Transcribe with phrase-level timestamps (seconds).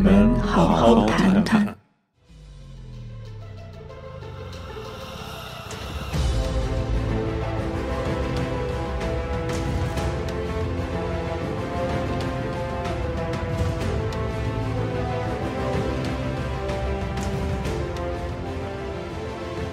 [0.00, 1.76] 们好好谈谈。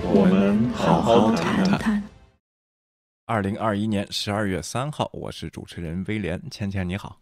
[0.09, 2.03] 我们好好谈谈。
[3.25, 7.21] 二零二一年十二月三号，我是主持人威廉，芊芊你好。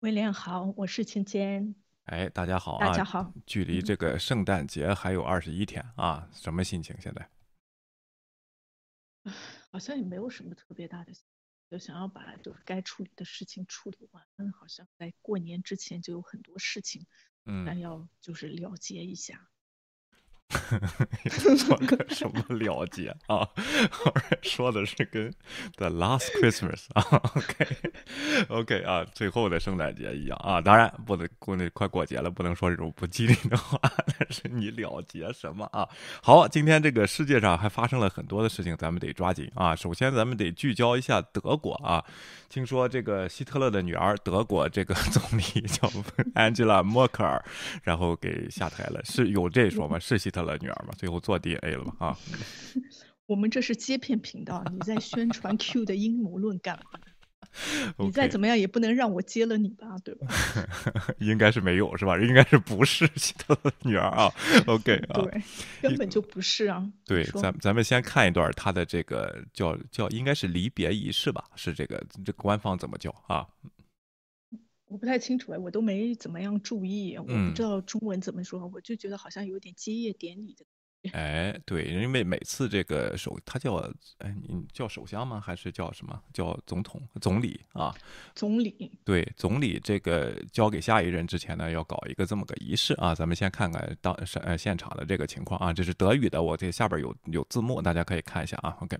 [0.00, 1.74] 威廉好，我是芊芊。
[2.06, 2.86] 哎，大家好啊！
[2.86, 7.30] 大家好，距离这个圣诞节还有二十一天啊，什么心情现在？
[9.72, 11.12] 好像也没有什么特别大的，
[11.68, 14.24] 就想要把就是该处理的事情处理完。
[14.52, 17.04] 好像在过年之前就有很多事情，
[17.44, 19.48] 嗯，要就是了结一下。
[21.66, 23.48] 做个什么了结啊？
[24.42, 25.32] 说的是跟
[25.76, 27.02] The Last Christmas 啊
[28.48, 30.60] ，OK，OK 啊，最后的圣诞节一样啊。
[30.60, 33.78] 当然不能过那快过节了，不能说这种不吉利的话。
[34.18, 35.88] 但是你了结什么啊？
[36.22, 39.74] 好，今天这个世界上还发生了很多的事情，咱们得抓紧啊。
[39.74, 42.04] 首先，咱们得聚焦一下德国啊。
[42.48, 45.88] 听说这个希特勒的女儿，德国这个总理叫
[46.34, 47.42] Angela Merkel，
[47.82, 49.98] 然后给下台了，是有这说吗？
[49.98, 50.92] 是希特勒女儿嘛？
[50.98, 51.94] 最后做 DNA 了嘛？
[51.98, 52.18] 啊？
[53.26, 57.00] 我们这是接片频道，你在宣传 Q 的阴谋论干嘛？
[57.98, 60.26] 你再怎么样也不能让我接了你吧，对吧？
[61.20, 62.18] 应该是没有是吧？
[62.18, 64.30] 应该是不是希特勒女儿啊
[64.66, 65.22] ？OK 啊？
[65.24, 65.42] 对，
[65.80, 66.86] 根本就不是啊。
[67.06, 71.42] 对，咱咱们先看一段他的这个叫叫应该是离别仪式吧？
[71.56, 73.46] 是这个这官方怎么叫啊？
[74.88, 80.64] 我不太清楚哎，我都没怎么样注意，我不知道中文怎么说，我就觉得好像有点接业典礼的。
[81.12, 83.76] 哎，对，因为每次这个首，他叫
[84.18, 85.40] 哎，你叫首相吗？
[85.40, 87.94] 还是叫什么叫总统、总理啊？
[88.34, 88.90] 总理。
[89.04, 93.14] 对，总理这个交给下一任之前呢，要搞一个这么个仪式啊。
[93.14, 98.76] 咱们先看看当呃现场的这个情况啊，这是德语的，我这下边有有字幕，大家可以看一下啊。
[98.80, 98.96] OK。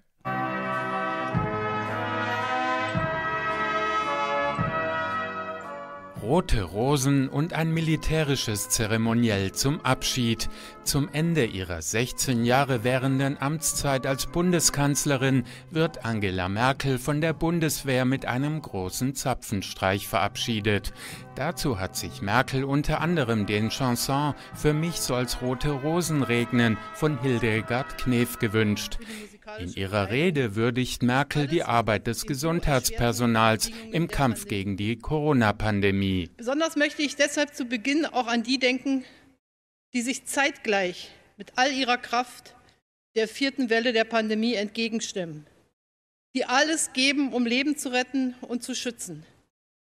[6.27, 10.49] Rote Rosen und ein militärisches Zeremoniell zum Abschied.
[10.83, 18.05] Zum Ende ihrer 16 Jahre währenden Amtszeit als Bundeskanzlerin wird Angela Merkel von der Bundeswehr
[18.05, 20.93] mit einem großen Zapfenstreich verabschiedet.
[21.37, 27.21] Dazu hat sich Merkel unter anderem den Chanson Für mich soll's rote Rosen regnen von
[27.23, 28.99] Hildegard Knef gewünscht.
[29.59, 36.31] In ihrer Rede würdigt Merkel die Arbeit des Gesundheitspersonals im Kampf gegen die Corona-Pandemie.
[36.37, 39.05] Besonders möchte ich deshalb zu Beginn auch an die denken,
[39.95, 42.55] die sich zeitgleich mit all ihrer Kraft
[43.15, 45.47] der vierten Welle der Pandemie entgegenstimmen,
[46.35, 49.25] die alles geben, um Leben zu retten und zu schützen.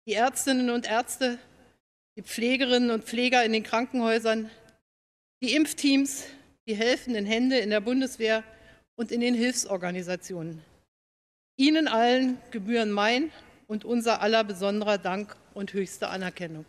[0.06, 1.38] Die Ärztinnen und Ärzte,
[2.18, 4.50] die Pflegerinnen und Pfleger in den Krankenhäusern,
[5.42, 6.26] die Impfteams,
[6.68, 8.44] die helfenden Hände in der Bundeswehr,
[8.96, 10.62] und in den Hilfsorganisationen.
[11.58, 13.32] Ihnen allen gebühren mein
[13.68, 16.66] und unser aller besonderer Dank und höchste Anerkennung.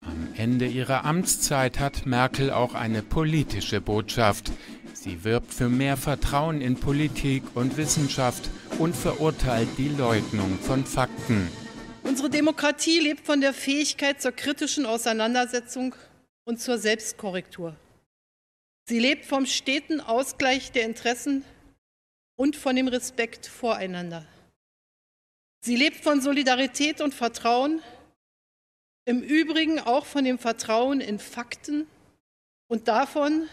[0.00, 4.52] Am Ende ihrer Amtszeit hat Merkel auch eine politische Botschaft.
[4.92, 11.48] Sie wirbt für mehr Vertrauen in Politik und Wissenschaft und verurteilt die Leugnung von Fakten.
[12.02, 15.94] Unsere Demokratie lebt von der Fähigkeit zur kritischen Auseinandersetzung
[16.44, 17.74] und zur Selbstkorrektur.
[18.86, 21.44] Sie lebt vom steten Ausgleich der Interessen
[22.36, 24.24] und von dem Respekt voreinander.
[25.60, 27.80] Sie lebt von Solidarität und Vertrauen,
[29.06, 31.86] im Übrigen auch von dem Vertrauen in Fakten
[32.68, 33.48] und davon,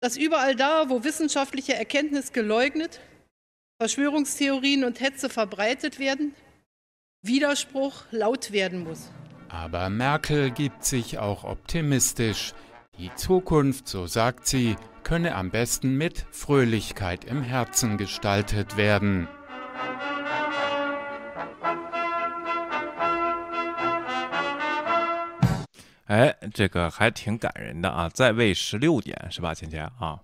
[0.00, 3.00] dass überall da, wo wissenschaftliche Erkenntnis geleugnet,
[3.80, 6.34] Verschwörungstheorien und Hetze verbreitet werden,
[7.22, 9.10] Widerspruch laut werden muss.
[9.48, 12.54] Aber Merkel gibt sich auch optimistisch.
[12.98, 19.26] Die Zukunft, so sagt sie, könne am besten mit Fröhlichkeit im Herzen gestaltet werden.
[26.06, 28.08] 哎，这个还挺感人的啊！
[28.08, 30.20] 在位十六年是吧，芊芊啊？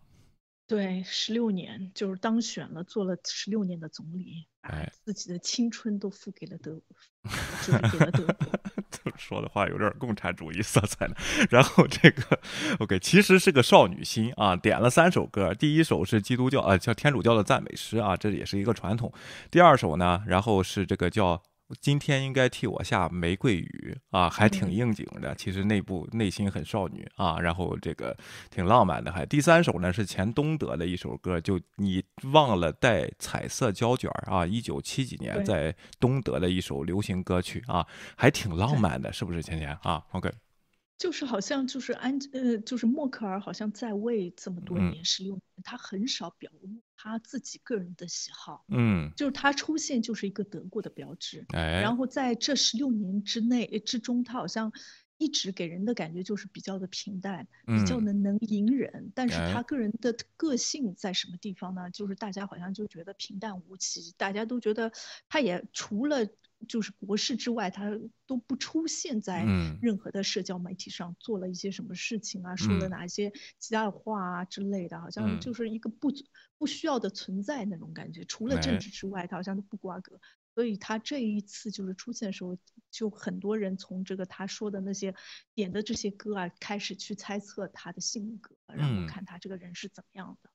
[0.66, 6.82] 对，十六年就是当选了，做了十六年的总理，哎，自己的青春都付给了德，
[7.64, 8.55] 就是给了德国。
[9.16, 11.14] 说的话有点共产主义色彩呢。
[11.50, 12.38] 然后这个
[12.80, 14.56] ，OK，其实是个少女心啊。
[14.56, 19.12] 点了三首歌，第一首是基督教啊，叫天主教的赞美诗啊，这也是一个传统。
[19.50, 21.42] 第二首呢，然后是这个叫。
[21.80, 25.34] 今天应该替我下玫瑰雨啊，还挺应景的。
[25.34, 28.16] 其实内部内心很少女啊，然后这个
[28.50, 29.10] 挺浪漫的。
[29.10, 32.02] 还第三首呢是前东德的一首歌，就你
[32.32, 37.86] 忘了带彩色胶卷啊，一九七几年在东德的一首流行歌曲啊，
[38.16, 39.42] 还挺浪漫的，是不是？
[39.42, 40.30] 钱钱啊，OK。
[40.98, 51.44] 就是好像就是安呃，就是默克尔好像在位这么多嗯年，十六年，他很少表露他自己个人的喜好，嗯，就是他出现就是一个德国的标志。
[51.48, 54.72] 哎，然后在这十六年之内呃之中，他好像
[55.18, 59.12] 一直给人的感觉就是比较的平淡，比较嗯的能隐忍。
[59.14, 61.90] 但是哎他个人的个性在什么地方呢？
[61.90, 64.90] 就是大家好像就觉得平淡无奇，大家都觉得
[65.28, 66.26] 他也除了
[66.68, 67.90] 就是国事之外，他
[68.26, 76.12] 都不出现在嗯任何的社交媒体上做了一些什么事情啊，说了嗯哪些其他的话啊之类的，好像嗯就是一个不
[76.58, 78.24] 不需要的存在那种感觉。
[78.24, 80.20] 除了哎政治之外，他好像都不瓜葛。
[80.54, 82.56] 所以他这一次就是出现的时候，
[82.90, 85.14] 就很多人从这个他说的那些
[85.54, 90.50] 点的这些歌啊，开始去猜测他的性格，然嗯后看他这个人是怎么样的。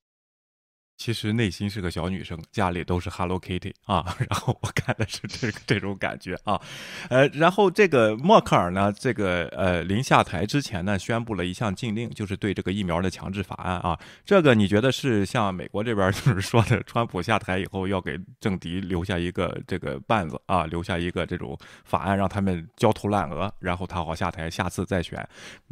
[1.01, 6.61] 其实内心是个小女生，家里都是 Hello Kitty 啊，然后我看的是这个这种感觉啊，
[7.09, 25.27] 呃，然后这个默克尔呢，这个呃临下台之前呢，宣布了一项禁令，就是对这个疫苗的强制法案啊，这个你觉得是像美国这边就是说的，川普下台以后要给政敌留下一个这个绊子啊，留下一个这种法案，让他们焦头烂额，然后他好下台，下次再选，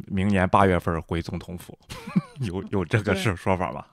[0.08, 1.78] 明年八月份回总统府，
[2.42, 3.84] 有有这个是说法吗？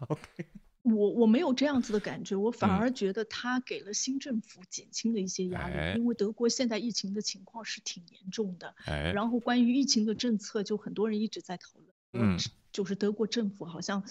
[0.96, 2.78] 我我没有这样子的感觉，我反嗯。
[2.80, 5.94] 而觉得他给了新政府减轻了一些压哎。
[5.94, 8.76] 力，因为德国现在疫情的情况是挺严重的。
[8.86, 12.38] 哎，然后关于疫情的政策，就很多人一直在讨论，嗯。
[12.72, 14.04] 就是德国政府好像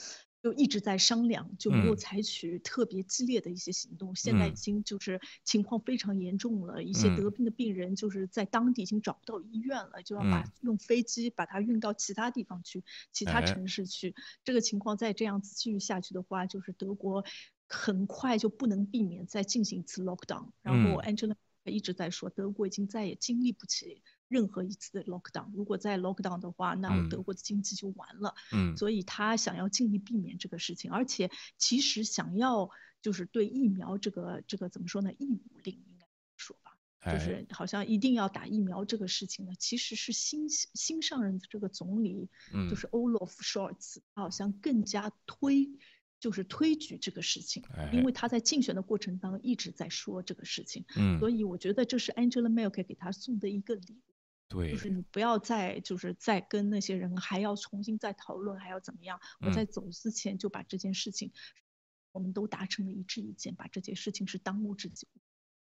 [0.46, 4.14] 就一直在商量，就没有嗯采取特别激烈的一些行动。
[4.14, 14.14] 现在已嗯经就是情况非常严重了，一些嗯得病的病人就是在当地已经找不到医院了，就要把嗯用飞机把它运到其他地方去，其他哎城市去。
[14.44, 17.24] 这个情况再这样子继续下去的话，就是德国
[17.66, 20.50] 很快就不能避免再进行一次 lockdown。
[20.62, 21.34] 然后嗯 Angela
[21.64, 25.52] 一直在说，德国已经再也经历不起任何一次的 lockdown。
[25.54, 28.34] 如果再 lockdown 的话，那嗯德国的经济就完了。
[28.52, 32.70] 嗯所以他想要尽力避免这个事情，而且其实想要
[33.02, 35.12] 就是对疫苗这个这个怎么说呢？
[35.12, 36.06] 义务令应该
[36.36, 45.70] 说吧，就哎是好像一定要打疫苗这个事情呢，其实是新新上任的这个总理，嗯就是 Olaf Scholz，他好像更加推。
[46.18, 47.62] 就是推举这个事情，
[47.92, 54.05] 因哎为他在竞选的过程当中一直在说这个事情，嗯，所以我觉得这是 Angela Merkel 给他送的一个礼物。
[54.48, 59.20] 对就，是你不要再就是再跟那些人还要重新再讨论，还要怎么样？
[59.40, 61.32] 我在嗯走之前就把这件事情，
[62.12, 65.08] 我们都达成了一致意见，把这件事情是当务之急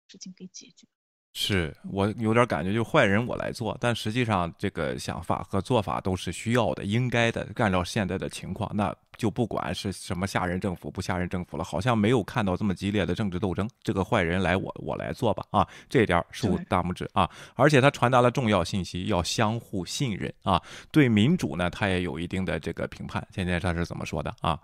[0.06, 0.87] 事情给解决。
[1.32, 7.46] 是我有点感觉，就坏人我来做，但实际上这个想法和做法都是需要的、应该的。
[7.56, 13.68] 按照现在的情况，那就不管是什么下任政府不下任政府了，好像没有看到这么激烈的政治斗争。
[13.82, 17.30] 这个坏人来我我来做吧，啊，这点儿竖大拇指啊！
[17.54, 20.60] 而且他传达了重要信息，要相互信任啊。
[20.90, 23.24] 对民主呢，他也有一定的这个评判。
[23.32, 24.58] 现在他是怎么说的啊？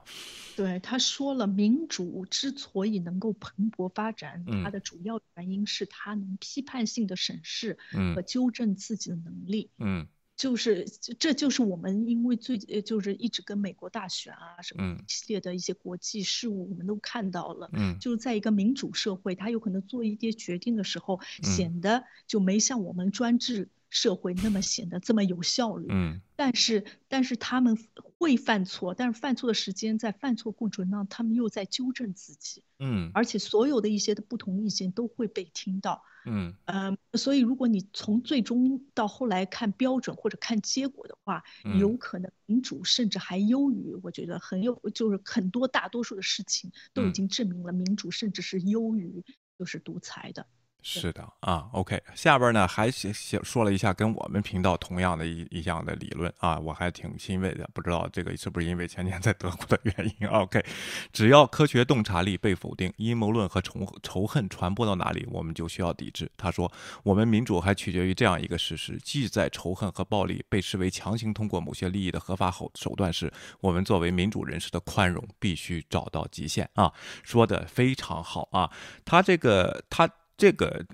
[0.56, 9.70] 对，他说了，民主之所以能够蓬勃发展，嗯它的主要原因是它能批判性的审视嗯和纠正自己的能力。
[9.79, 10.06] 嗯
[10.37, 17.70] 就是这这就是我们因为最呃就是一直跟美国大选啊什么嗯一系列的一些国际事务，我们都看到了。
[17.73, 25.87] 嗯就是在一个民主社会，他有可能做一些决定的时候，嗯显得就没像我们专制社会那么显得这么有效率。
[25.90, 27.78] 嗯但是，但是他们
[28.19, 36.02] 会犯错，但是犯错的时间在犯错过程当中，他们又在纠正自己，嗯而且所有的一些的不同意见都会被听到。
[36.26, 49.25] 嗯嗯，所以如果你从最终到后来看标准或者看结果的话，嗯有可能民主甚至还优于，我觉得很有，就是很多大多数的事情都已嗯经证明了民主甚至是优于
[49.59, 50.47] 就是独裁的。
[50.88, 60.64] 是的啊，OK，下边呢还写写说了一下跟我们频道同样的一一项的理论啊，我还挺欣慰的，不知道这个是不是因为前年在德国的原因？OK，
[61.12, 66.31] 只要科学洞察力被否定，阴谋论和仇仇恨传播到哪里，我们就需要抵制。
[66.37, 66.71] 他说，
[67.02, 76.93] 我们民主还取决于这样一个事实：即在仇恨和暴力被视为强行通过某些利益的合法手手段时，我们作为民主人士的宽容必须找到极限啊。
[77.25, 78.71] 说的非常好啊，
[79.05, 80.09] 他这个他。
[80.37, 80.85] 这个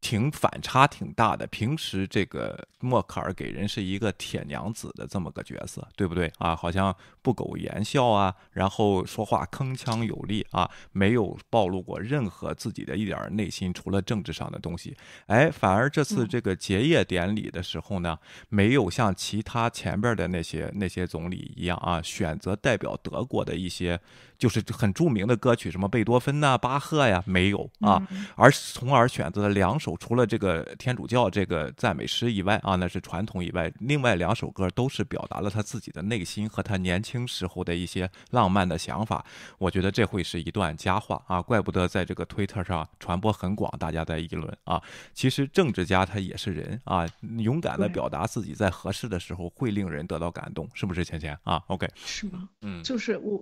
[0.00, 1.46] 挺反差挺大的。
[1.48, 6.54] 平时这个默克尔给人是一个铁娘子的这么个角色，对不对啊？
[6.54, 14.96] 好像不苟言笑啊，然后说话铿锵有力啊，没有暴露过任何自己的一点内心，除了政治上的东西。
[15.26, 18.16] 哎，反而这次这个结业典礼的时候呢，
[18.48, 23.98] 没有像其他前边的那些那些总理一样啊，选择代表德国的一些
[24.38, 29.86] 就是很著名的歌曲，什么贝多芬呐、巴赫呀，没有啊，而从而选择了两首。
[29.86, 39.24] 首除了这个天主教这个赞美诗以外啊，那是传统以外，另外两首歌都是表达了他自己的内心和他年轻时候的一些浪漫的想法。
[39.58, 44.82] 我觉得这会是一段佳话啊，怪不得在这个推特上传播很广，大家在议论啊。
[45.14, 47.06] 其实政治家他也是人啊，
[47.38, 52.48] 勇敢的表达自己在合适的时候会令人得到感动，是不是芊芊啊？OK，是吗？
[52.62, 53.40] 嗯，就是我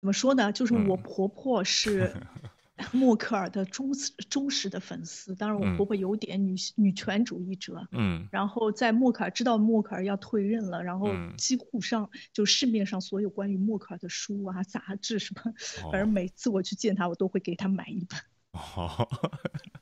[0.00, 0.50] 怎么说呢？
[0.52, 2.12] 就是我嗯婆婆是
[2.92, 7.86] 默克尔的忠实忠实的粉丝，当然我嗯婆婆有点女女权主义者。
[7.92, 15.50] 嗯然后在默克尔知道默克尔要退任了，然后嗯几乎上就市面上所有关于默克尔的书啊、杂志什么，
[15.84, 18.18] 哦反正每次我去见她，我都会给她买一本。
[18.52, 19.08] 哦，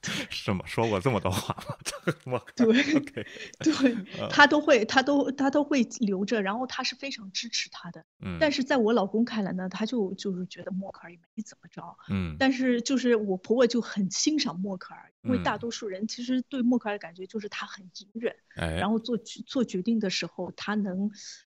[0.28, 0.62] 是吗？
[0.66, 1.72] 说过这么多话吗？
[2.26, 3.26] 我 对
[3.60, 8.04] 对嗯他都会，他都他都会留着，然后他是非常支持他的。
[8.20, 21.10] 嗯，但是在我老公看来呢，他就就是觉得默克尔也没怎么着，嗯但是就是我婆婆就很欣赏默克尔，因为大嗯多数人其实对默克尔的感觉就是他很隐忍，哎，然后做决做决定的时候，他能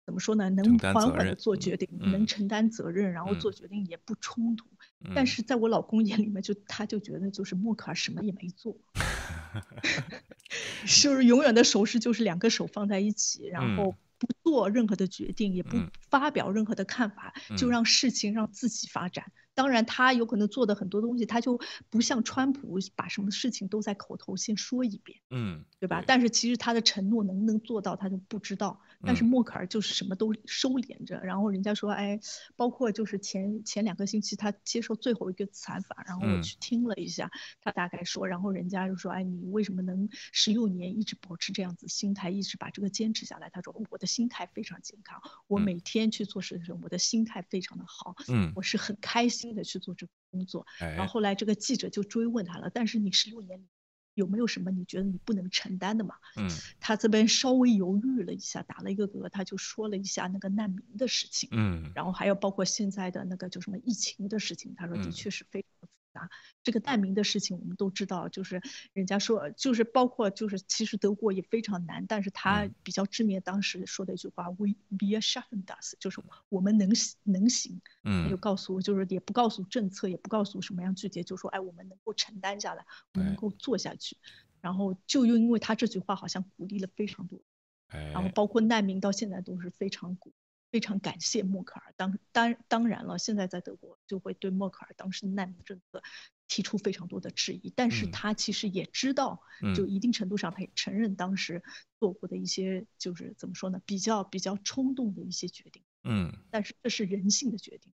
[0.06, 0.50] 怎么说呢？
[0.50, 4.66] 承能缓缓的做决定，嗯能承担责任，然后嗯做决定也不冲突。
[5.04, 8.78] 嗯但是在我老公眼里面就，他就觉得就是默克尔什么也没做，
[10.86, 19.32] 就是永远的手势就是两个手放在一起，然嗯后不做任何的决定，也不嗯发表任何的看法，就嗯让事情让自己发展。
[19.54, 25.20] 当然，他有可能做的很多东西，他就不像川普把什么事情都在口头先说一遍。
[25.30, 26.02] 嗯，对吧？
[26.08, 28.80] 但是其实他的承诺能不能做到，他就不知道。
[29.04, 32.20] 但是嗯默克尔就是什么都收敛着，然后人家说，哎，
[32.56, 37.32] 包括就是前前两个星期他接受最后一个采访，然后我嗯去听了一下，
[37.62, 43.50] 他大概说，然后人家就说，哎，你为什么能十六年一直保持这样子心态，一直把这个坚持下来？
[43.50, 50.66] 他说，我的心态非常健康，我嗯每天去做事的时候，我的心态非常的好，嗯，我是很开心的去做这个工作。
[50.80, 53.68] 然后哎，后来这个记者就追问他了，但是你十六年里
[54.16, 56.16] 有没有什么你觉得你不能承担的嘛？
[56.38, 56.50] 嗯。
[56.80, 61.92] 他这边稍微犹豫了一下，打了一个嗝，他就说了一下那个难民的事情，嗯。
[61.96, 65.12] 然后还有包括现在的那个就什么疫情的事情，他说的嗯。
[65.12, 66.30] 确是非常的复杂。
[66.64, 68.62] 这个难民的事情我们都知道，就是
[68.94, 76.90] 人家说就是包括就是其实德国也非常难，但是他嗯比较知名，当时说的一句话，we we schaffen das，就是我们能
[77.24, 77.82] 能行。
[78.04, 84.18] 他就嗯告诉我就是也不告诉政策，也不告诉什么样具体，就说哎，我们能够承担下来，我们哎能够做下去。
[84.62, 87.42] 然后就又因为他这句话，好像鼓励了非常多，
[87.90, 90.32] 然后哎，包括难民到现在都是非常鼓
[90.72, 91.94] 非常感谢默克尔。
[91.98, 96.02] 当当当然了，现在在德国就会对默克尔当时的难民政策
[96.48, 98.12] 提出非常多的质疑，但是嗯。
[98.12, 99.42] 他其实也知道，
[99.76, 99.90] 就嗯。
[99.90, 101.62] 一定程度上他也承认当时
[102.00, 107.92] 做过的一些就是怎么说呢，比较比较冲动的一些决定，嗯，但是这是人性的决定。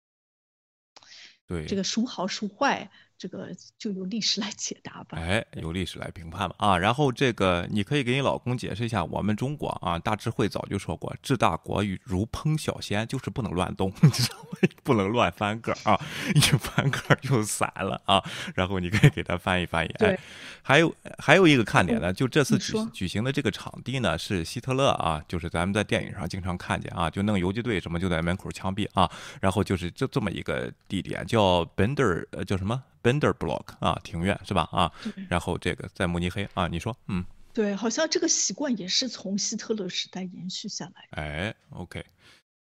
[1.45, 2.89] 对，这个孰好孰坏，
[3.23, 5.17] 这个就由历史来解答吧。
[5.17, 6.77] 哎，由历史来评判吧啊。
[6.77, 14.67] 然后这个你可以给你老公解释一下，我们中国啊，大智慧早就说过，治大国与如烹小鲜，就是不能乱动， 你知道吗？
[14.83, 15.97] 不能乱翻个儿啊，
[16.35, 18.21] 一翻个儿就散了啊。
[18.55, 19.87] 然后你可以给他翻译翻译。
[19.87, 20.19] 哎对，
[20.61, 34.91] 还有还有一个看点呢，就这次举举行的这个场地呢，是希特勒啊，就是咱们在电影上经常看见啊，就弄游击队什么就在门口枪毙啊，然后就是这这么一个地点叫 Bender 呃叫什么 Bender Block 啊庭院是吧啊？
[35.29, 41.21] 然后这个在慕尼黑啊，你说嗯对，好像这个习惯也是从希特勒时代延续下来的。
[41.21, 42.03] 哎 OK。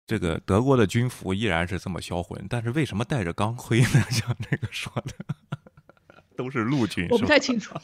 [0.06, 4.00] 这个德国的军服依然是这么销魂，但是为什么带着钢盔呢？
[4.08, 5.12] 像这个说的，
[6.34, 7.74] 都是陆军，我不太清楚，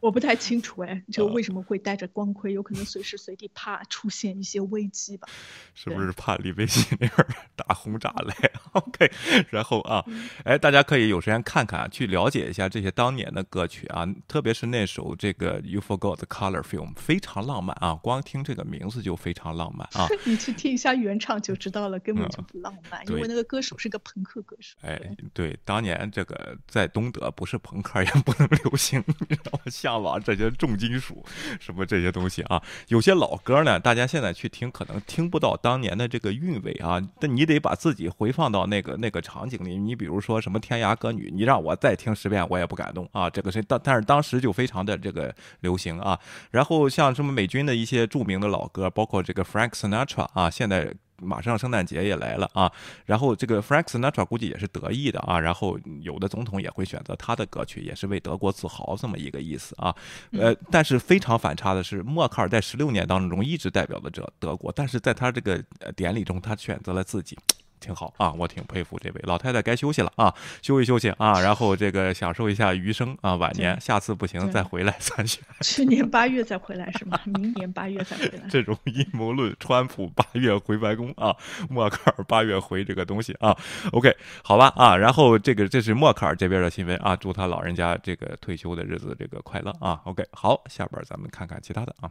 [0.00, 2.52] 我不太清楚哎，就啊为什么会带着光盔？
[2.52, 5.28] 有可能随时随地怕出现一些危机吧。
[5.74, 8.34] 是不是怕李维新那边儿 打轰炸来？
[8.72, 9.10] OK，
[9.50, 20.08] 然后啊，嗯哎，大家可以有时间看看，去了解一下这些当年的歌曲啊，特别是那首这个《You Forgot the Color Film》，非常浪漫啊，光听这个名字就非常浪漫啊。
[20.24, 24.76] 你去听一下原唱就知道了，根本就不浪漫，因为那个歌手是个朋克歌手。
[24.82, 24.98] 哎
[25.34, 29.69] 对，对，当年这个在东德不是朋克也不能流行，你知道吗？
[29.70, 31.24] 向往这些重金属
[31.60, 32.60] 什么这些东西啊。
[32.88, 39.76] 有些老歌呢，大家现在去听可能听不到当年的这个韵味啊，但你得把自己回放到那个那个场景里。
[39.76, 43.30] 你比如说什么《天涯歌女》，你让我再听十遍我也不感动啊。
[43.30, 46.18] 这个是但但是当时就非常的这个流行啊。
[46.50, 50.94] 然后像什么美军的一些著名的老歌，包括这个 Frank Sinatra 啊，现在。
[51.20, 52.70] 马上圣诞节也来了啊，
[53.06, 59.94] 然后这个 Frank Sinatra 估计也是得意的啊，然后有的总统也会选择他的歌曲，也是为德国自豪这么一个意思啊。
[60.32, 67.38] 呃，但是非常反差的是，默克尔在十六年当中一直代表着德德国，但是在他这个呃典礼中，他选择了自己。
[67.80, 70.32] 挺好啊，我挺佩服这位老太太，该休息了啊，
[70.62, 75.42] 休息休息啊， 然后这个享受一下余生啊，晚年，下次不行再回来 参选。
[75.62, 77.18] 去年八月再回来是吗？
[77.26, 78.48] 明年八月再回来。
[78.48, 81.34] 这种阴谋论，川普八月回白宫啊，
[81.68, 83.56] 默克尔八月回这个东西啊
[83.92, 92.10] ，OK，好吧啊，然后这个这是默克尔这边的新闻啊，祝他老人家这个退休的日子这个快乐啊，OK，好，下边咱们看看其他的啊。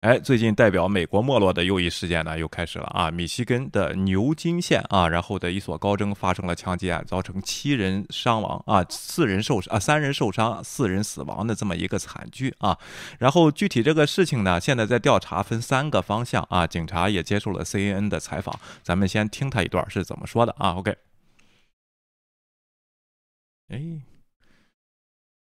[0.00, 3.10] 哎，最近代表美国没落的又一事件呢，又开始了啊！
[3.10, 12.78] 密西根的牛津县啊，然后的一所高中发生了枪击案，造成七人伤亡啊，四人受伤啊，三人受伤，四人死亡的这么一个惨剧啊。
[13.18, 16.66] 然后具体这个事情呢，现在在调查，分三个方向啊。
[16.66, 20.96] 警察也接受了 CNN 的采访，咱们先听他一段是怎么说的啊？OK，
[23.68, 24.09] 哎。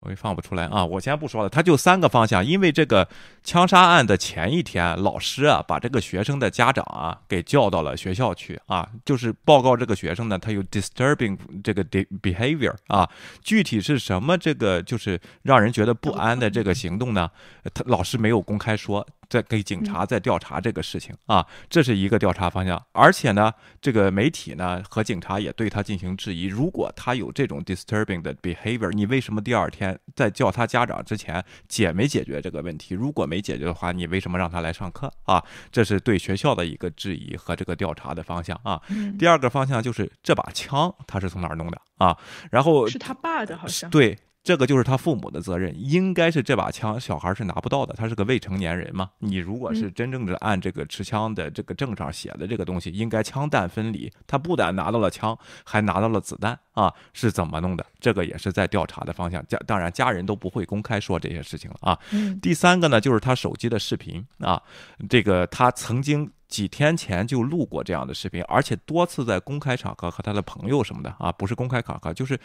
[0.04, 0.84] 我也放不出来啊！
[0.84, 2.44] 我先不说了，他就三个方向。
[2.44, 3.08] 因为这个
[3.42, 13.08] 枪杀案的前一天，老师啊把这个学生的家长啊给叫到了学校去啊，就是报告这个学生呢，他有 disturbing 这个 behavior 啊，
[13.42, 17.30] 具体是什么这个就是让人觉得不安的这个行动呢？
[17.72, 19.06] 他老师没有公开说。
[19.28, 22.82] 在给警察在调查这个事情啊，这是一个调查方向。
[22.92, 26.44] 而且呢，这个媒体呢和警察也对他进行质疑。
[26.44, 32.94] 如果他有这种 disturbing 的 behavior，你为什么第二天在叫他家长之前解没解决这个问题？
[32.94, 35.42] 如果没解决的话，你为什么让他来上课啊？
[35.70, 38.80] 这是对学校的一个质疑和这个调查的方向啊。
[39.18, 42.16] 第二个方向就是这把枪他是从哪儿弄的啊？
[42.50, 44.18] 然后是他爸的，好像对。
[44.44, 49.08] 这个就是他父母的责任，应该是这把枪小孩是拿不到的，他是个未成年人嘛。
[49.20, 54.12] 你如果是真正的按这个持枪的这个证上写的这个东西，应该枪弹分离。
[54.26, 57.84] 他不但拿到了枪，还拿到了子弹啊，是怎么弄的？
[57.98, 59.44] 这个也是在调查的方向。
[59.46, 61.98] 家当然家人都不会公开说这些事情了啊。
[62.42, 64.62] 第三个呢，就是他手机的视频啊，
[65.08, 66.30] 这个他曾经。
[66.46, 72.38] 几天前就录过这样的视频，而且多次在公开场合和他的朋友什么的啊，不是公开场合，就是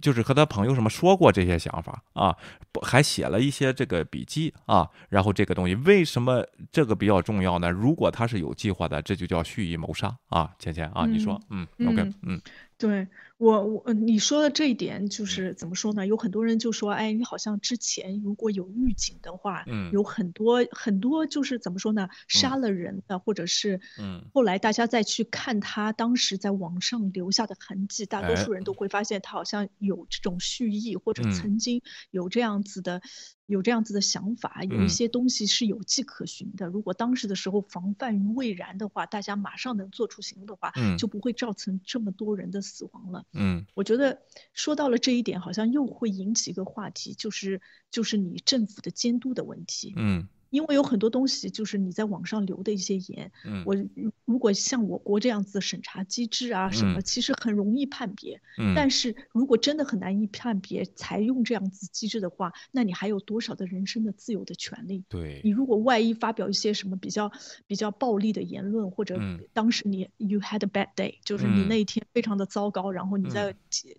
[0.00, 2.36] 就是和他朋友什么说过这些想法啊，
[2.82, 4.88] 还写了一些这个笔记啊。
[5.08, 7.68] 然后这个东西为什么这个比较重要呢？
[7.68, 10.48] 如果他是有计划的，这就叫蓄意谋杀啊。
[10.60, 12.40] 芊芊啊，你说，嗯，OK，嗯。
[12.78, 13.08] 对
[13.38, 16.06] 我，我你说的这一点就是怎么说呢？
[16.06, 22.08] 有很多人就说，哎，你好像之前如果有预警的话，嗯，有很多很多就是怎么说呢？
[22.28, 33.00] 杀了人的，或者是，嗯，后来大家再去看他当时在网上留下的痕迹，大多数人都会发现他好像有这种蓄意，或者曾经有这样子的。
[33.46, 36.66] 有这样子的想法，有一些东西是有迹可循的。
[36.66, 43.24] 如果当时的时候防范于未然的话，大家马上能做出行动的话，就不会造成这么多人的死亡了。
[43.32, 44.20] 嗯，我觉得
[44.52, 49.94] 说到了这一点，好像又会引起一个话题，就是就是你政府的监督的问题。
[49.96, 50.28] 嗯。
[50.50, 53.62] 因为有很多东西就是你在网上留的一些言，嗯。
[53.66, 53.76] 我
[54.24, 58.40] 如果像我国这样子的审查机制啊什么，其实很容易判别。
[58.58, 58.74] 嗯。
[58.74, 65.04] 但是如果真的很难以判别，采用这样子机制的话，那你还有多少的人身的自由的权利？
[65.08, 67.30] 对，你如果万一发表一些什么比较
[67.66, 69.20] 比较暴力的言论，或者
[69.52, 73.54] 当时你 you had a bad day，就是你那一天非常的糟糕，然后你在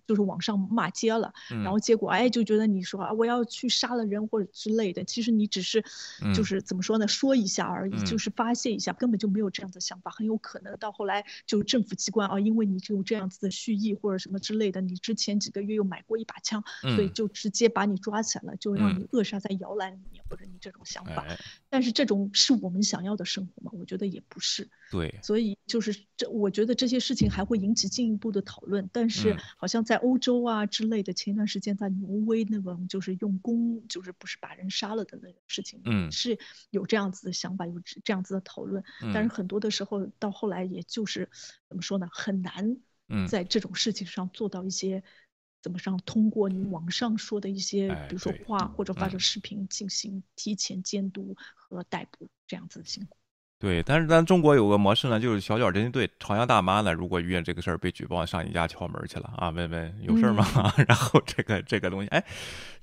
[0.06, 5.84] 就是网上骂街了，然后结果哎就觉得你说啊我要去杀了人或者之类的，其实你只是。
[6.38, 7.08] 就是怎么说呢？
[7.08, 10.12] 说一下而已，就是发泄一下，根本就没有这样的想法。
[10.12, 16.64] 很有可能到后来，就政府机关啊，因为你就有这样子的蓄意或者什么之类的，你之前几个月又买过一把枪，
[16.96, 21.26] 所以就直接把你抓起来了，就让你扼杀在摇篮里面，或者你这种想法。
[21.78, 23.72] 但是这种是我们想要的生活吗？
[23.76, 24.68] 我觉得也不是。
[24.90, 28.90] 对，所以就是这，我觉得这些事情还会引起进一步的讨论。
[28.92, 36.40] 但是好像在欧洲啊之类的，前一段时间在挪威那种就是用弓，就是不是把人杀了的那个事情，嗯，是
[36.72, 38.84] 有这样子的想法，有这样子的讨论。
[39.14, 41.30] 但是很多的时候到后来，也就是
[41.70, 42.76] 怎么说呢，很难
[43.28, 45.04] 在这种事情上做到一些
[45.68, 53.10] 怎么上通过你网上说的一些，比如说话或者发的视频进行提前监督和逮捕这样子的行为。
[53.60, 60.46] 对，但是咱中国有个模式呢，就是小脚侦缉队朝阳大妈呢，如果遇见这个事儿被举报，上你家敲门去了啊，问问有事儿吗？
[60.88, 62.24] 然后这个这个东西，哎，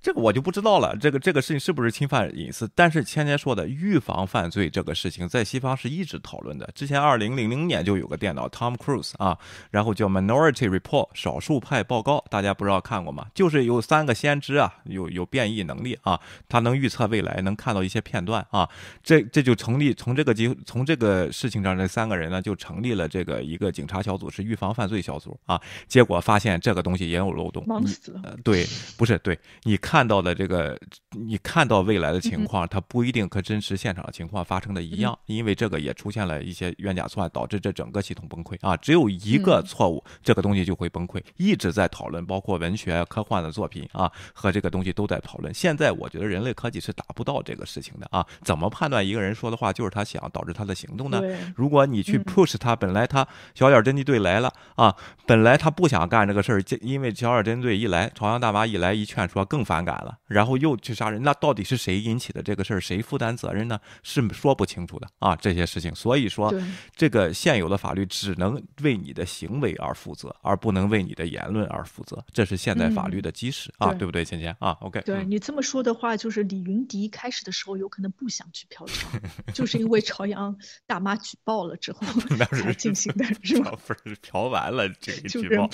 [0.02, 2.68] 这个我就不知道了，这个这个事情是不是侵犯隐私？
[2.74, 6.68] 但是千年说的预防犯罪这个事情，在西方是一直讨论的。
[6.74, 9.38] 之前二零零零年就有个电脑 Tom Cruise 啊，
[9.70, 13.26] 然后叫 Minority Report 少数派报告，大家不知道看过吗？
[13.32, 18.68] 就是有三个先知啊，有有变异能力啊，他能预测未来，能看到一些片段啊，
[19.04, 20.52] 这这就成立从这个机。
[20.64, 25.60] 从这个事情上，这三个人呢就成立了这个一个警察小组，是预防犯罪小组啊。
[25.86, 28.36] 结果发现这个东西也有漏洞，忙死了。
[28.42, 30.78] 对，不是对你看到的这个，
[31.10, 38.76] 你看到未来的情况，它不一定和真实现场的情况发生的一样，因为这个也出现了一些冤假错案，导致这整个系统崩溃啊。
[38.76, 41.22] 只有一个错误，这个东西就会崩溃。
[41.36, 45.52] 一直在讨论，包括文学、科幻的作品啊，和这个东西都在讨论。
[45.52, 48.26] 现在我觉得人类科技是达不到这个事情的啊。
[48.42, 51.20] 怎么判断一个人说的话就是他想导致他的行动呢？
[51.54, 54.94] 如果你去 push 他，本来他小点侦缉队来了啊，
[55.26, 62.80] 本来他不想干这个事儿，因为小点侦缉队一来，朝阳大妈一来一劝说，更反感了，然后又去杀人，那到底是谁引起的这个事儿？
[62.80, 63.78] 谁负担责任呢？
[64.02, 65.94] 是说不清楚的啊，这些事情。
[65.94, 66.54] 所以说，
[66.94, 72.22] 这个现有的法律只能为你的行为而负责，而不能为你的言论而负责。
[72.32, 79.06] 这是现代法律的基石啊，对不对，芊芊啊？OK，对你这么说的话，就是李云迪开始的时候有可能不想去嫖娼，
[79.52, 80.43] 就是因为朝阳
[80.86, 82.00] 大妈举报了之后
[82.50, 83.72] 才进行的，是吧？
[83.86, 85.68] 不是嫖完了这个举报，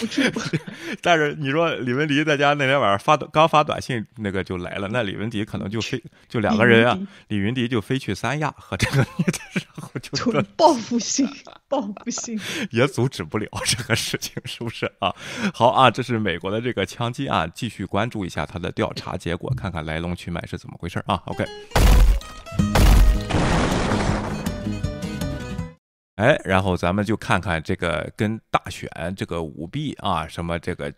[1.00, 11.28] 但是你说李文迪在家那天晚上发刚发短信，那个就来了，那李文迪可能就飞，就两个人啊，李云迪就飞去三亚和这个女的，然后就报复性，
[11.68, 12.38] 报复性
[12.70, 15.14] 也阻止不了这个事情，是不是啊？
[15.54, 21.44] 好啊，这是美国的这个枪击案，继续关注一下他的调查结果，看看来龙去脉是怎么回事啊？OK。
[26.20, 30.92] 哎，然后咱们就看看这个跟大选这个舞弊啊，什么这个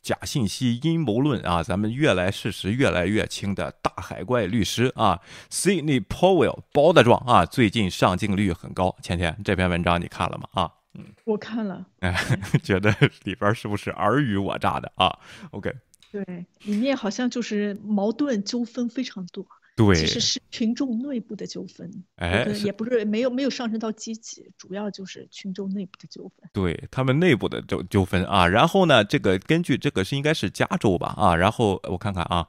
[0.00, 5.18] 假信息阴谋论啊，咱们越来事实越来越清的大海怪律师啊
[5.50, 8.94] ，Sidney Powell 包的状啊，最近上镜率很高。
[9.02, 10.48] 芊芊，这篇文章你看了吗？
[10.52, 11.84] 啊，嗯，我看了。
[11.98, 12.14] 哎，
[12.62, 15.18] 觉得里边是不是尔虞我诈的啊
[15.50, 15.74] ？OK。
[16.12, 19.44] 对，里面好像就是矛盾纠纷非常多。
[19.78, 26.50] 对，其实是群众内部的纠纷，哎，也不是没有没有上升到积极，主要就是群众内部的纠纷。
[26.52, 32.48] 对他们内部的纠纠纷啊，然后呢，这个根据这个是应该是加州吧啊，然后我看看啊。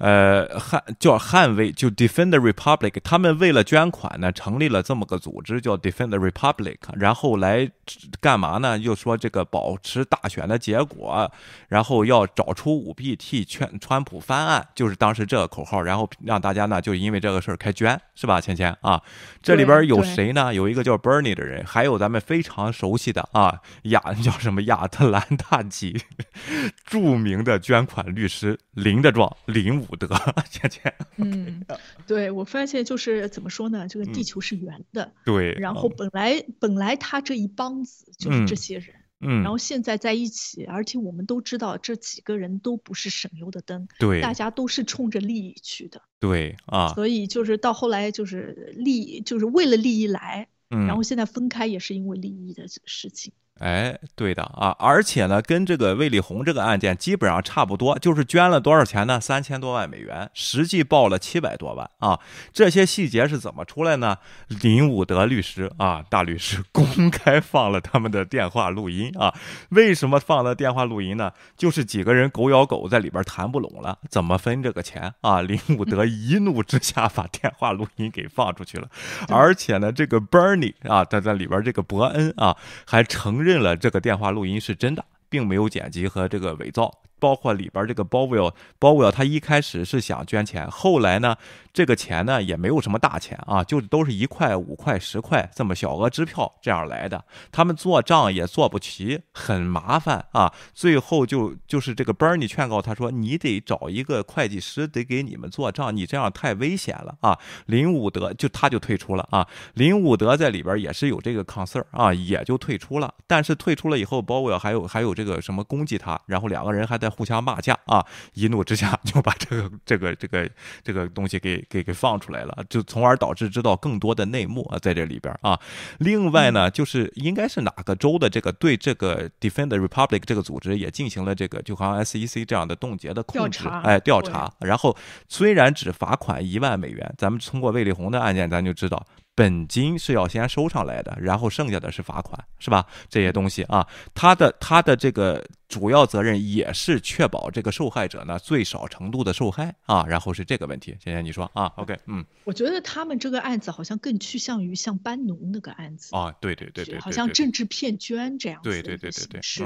[0.00, 2.94] 呃，捍叫捍卫，就 Defend the Republic。
[3.04, 6.78] 他们为了捐款呢，成立了这么个组织，叫 Defend the Republic。
[6.94, 7.70] 然后来
[8.18, 8.78] 干嘛呢？
[8.78, 11.30] 又说这个保持大选的结果，
[11.68, 15.82] 然后要找出舞弊，替川川普翻案，就是当时这个口号。
[15.82, 18.40] 然后让大家呢，就因为这个事儿开捐，是吧？
[18.40, 19.02] 芊芊啊，
[19.42, 20.54] 这里边有谁呢？
[20.54, 26.00] 有一个叫 Bernie 的人，还有咱们非常熟悉的啊亚叫什么亚特兰大籍
[26.86, 29.89] 著名的捐款律师林的壮林武。
[29.90, 30.06] 不得，
[30.48, 30.80] 姐姐。
[31.16, 31.66] 嗯，
[32.06, 33.88] 对我发现就是怎么说呢？
[33.88, 35.12] 这个地球是圆的。
[35.24, 35.52] 对。
[35.54, 39.42] 然后本来本来他这一帮子就是这些人，嗯。
[39.42, 43.88] 然后现在在一起，而且我们都知道这几个人都不是省油的灯。
[43.98, 44.20] 对。
[44.20, 46.00] 大家都是冲着利益去的。
[46.20, 46.94] 对啊。
[46.94, 53.32] 所以就是到后来就是利，就是为了利益来，嗯然后现在分开也是因为利益的事情。
[53.60, 59.20] 哎，对的啊，而且呢，跟这个魏丽红这个案件基本上差不多，就是捐了多少钱呢？
[59.20, 62.18] 三千多万美元，实际报了七百多万啊。
[62.54, 64.16] 这些细节是怎么出来呢？
[64.48, 69.34] 林武德律师啊，大律师公开放了他们的电话录音啊。
[69.68, 71.30] 为什么放了电话录音呢？
[71.58, 75.42] 就是几个人狗咬狗在里边谈不拢了，怎么分这个钱啊？
[75.42, 78.88] 林武德一怒之下把电话录音给放出去了，
[79.28, 83.49] 而且呢，这个 Bernie 啊，他在里边这个伯恩啊，还承认。
[83.50, 87.02] 认了这个电话录音是真的，并没有剪辑和这个伪造。
[87.20, 91.36] 包括里边这个鲍威尔，鲍威尔他一开始是想捐钱，后来呢，
[91.72, 97.22] 这个钱呢也没有什么大钱啊，就都是一块、五块、十块这么小额支票这样来的。
[97.52, 100.52] 他们做账也做不齐，很麻烦啊。
[100.72, 109.46] 最后就就是这个 Bernie 劝告他说：“你得找一个会计师，得给你们做账，你这样太危险了啊。”林伍德就他就退出了啊。
[109.74, 113.12] 林伍德在里边也是有这个 concern 啊，也就退出了。
[113.26, 117.09] 但是退出了以后，鲍威尔还有还有这个什么攻击他，然后两个人还在。
[117.10, 118.04] 互相骂架啊！
[118.34, 120.50] 一怒之下就把这个 这个这个
[120.82, 125.58] 这个东西给给给放出来了，就从而导致知道更多的内幕啊，在这里边啊。
[125.98, 134.52] 另外呢，就是应该是哪个州的这个对这个 Defend the Republic 这个组织也进行了这个就好像 SEC 这样的冻结的控制，哎，调查。
[134.60, 134.96] 然后
[135.28, 139.04] 虽然只罚款一万美元，咱们通过魏丽红的案件，咱就知道。
[139.34, 142.86] 本金是要先收上来的，然后剩下的是罚款，是吧？
[143.08, 150.94] 这些东西啊，他的他的这个主要责任也是确保这个受害者呢最少程度的受害啊，然后是这个问题。
[151.02, 159.64] 现在你说啊，OK，嗯，我觉得他们这个案子好像更趋向于像班农那个案子啊，对对对对，好像政治骗捐这样子对对对对对，是，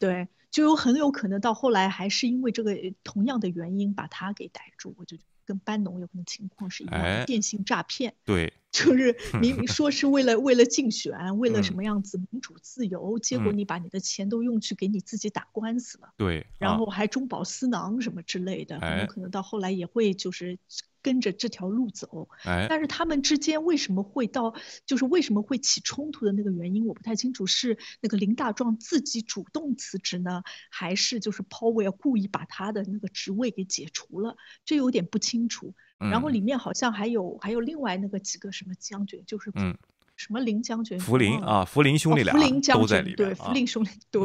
[0.00, 5.16] 对，就有很有可能到后来还是因为这个同样的原因把他给逮住，我就。
[5.52, 8.14] 跟班农有可能情况是一样的，电信诈骗。
[8.24, 8.52] 对。
[8.72, 20.58] 就是 明明说是为了为了竞选，为了什么样子民主自由，结果你把你的钱都用去给你自己打官司了，对，然后还中饱私囊什么之类的，很有可能到后来也会就是
[21.02, 22.28] 跟着这条路走。
[22.44, 24.54] 哎，但是他们之间为什么会到，
[24.86, 34.36] 就是为什么会起冲突的那个原因，我不太清楚，是那个林大壮自己主动辞职呢，还是就是 Powell 故意把他的那个职位给解除了？
[34.64, 35.74] 这有点不清楚。
[35.98, 39.76] 然后里面好像还有还有另外那个几个什么将军，就是嗯。
[40.22, 41.00] 什么林将军？
[41.00, 42.32] 福林啊，福林兄弟俩
[42.72, 43.16] 都在里面。
[43.16, 44.22] 对，福林兄弟，对，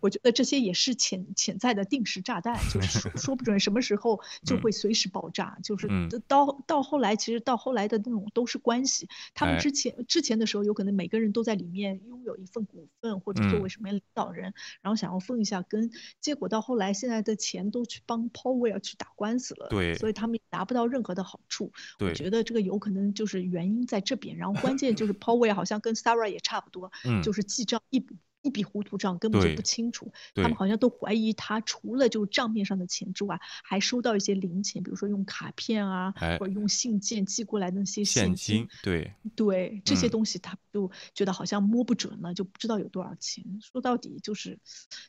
[0.00, 5.56] 我觉得这些也是潜潜在的定时炸弹，就是说 说不准什么时候就会随时爆炸。
[5.64, 5.88] 就是
[6.26, 9.08] 到到后来，其实到后来的那种都是关系。
[9.32, 15.90] 他们之前之前的时候，有可能每个人都在里面拥有一份股份，或者作为什么领导人，然后想要分一下根。
[16.20, 21.72] 结果到后来，现在的钱都去帮 Powell 去打官司了，对，所以他们也拿不到任何的好处。
[22.00, 25.37] 我觉得这个有可能就是原因在这边，然后关键就是 Powell。
[25.38, 30.12] 位好像跟 Sarah 也差不多，嗯，就是记账一笔一笔糊涂账，根本就不清楚。
[30.34, 38.68] 他们好像都怀疑他除了就是账面上的钱之外，还收到一些零钱，比如说用卡片啊，或者用信件寄过来的那些现金。
[38.82, 43.44] 对对，这些东西他就觉得好像摸不准了，就不知道有多少钱。
[43.60, 44.58] 说到底就是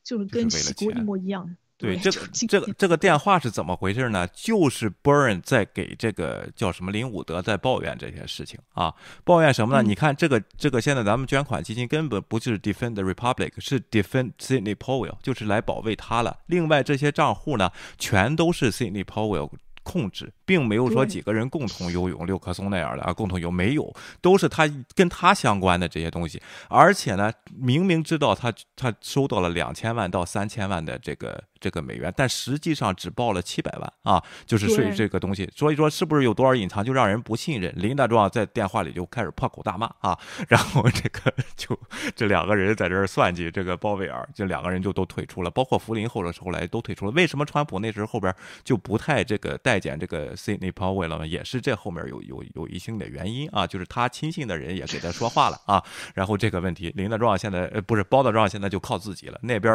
[0.04, 1.56] 就是跟洗锅一模一样。
[1.80, 4.28] 对，这个这个这个电话是怎么回事呢？
[4.34, 9.82] 就是 Burn 在给这个叫什么林伍德在抱怨这些事情啊，抱怨什么呢？
[9.82, 16.40] 你看这个这个现在咱们捐款基金根本不就是 Defend the Republic，是 Defend Sidney Powell，就是来保卫他了。
[16.48, 19.50] 另外这些账户呢，全都是 Sidney Powell。
[19.82, 26.42] 控制，并没有说几个人共同游泳，六棵松那样的啊，共同游没有，都是他跟他相关的这些东西。
[26.68, 35.48] 而且呢，明明知道他他收到了两千万到三千万的这个这个美元，但实际上只报了七百万啊，就是税这个东西。
[35.56, 37.72] 所以说，是不是有多少隐藏，就让人不信任？
[37.78, 40.18] 林大壮在电话里就开始破口大骂啊，
[40.50, 41.80] 然后这个 就
[42.16, 47.12] 这两个人在这儿算计这个鲍威尔，这两个人就都退出了，包括福林后来后来都退出了。
[47.12, 48.34] 为什么川普那时候后边
[48.64, 55.84] 就不太这个待见这个 Sidney Powell 了嘛，也是这后面有有有一些的原因啊，就是他亲信的人也给他说话了啊，
[56.16, 59.72] 然后这个问题，林德壮现在呃不是包德壮现在就靠自己了，那边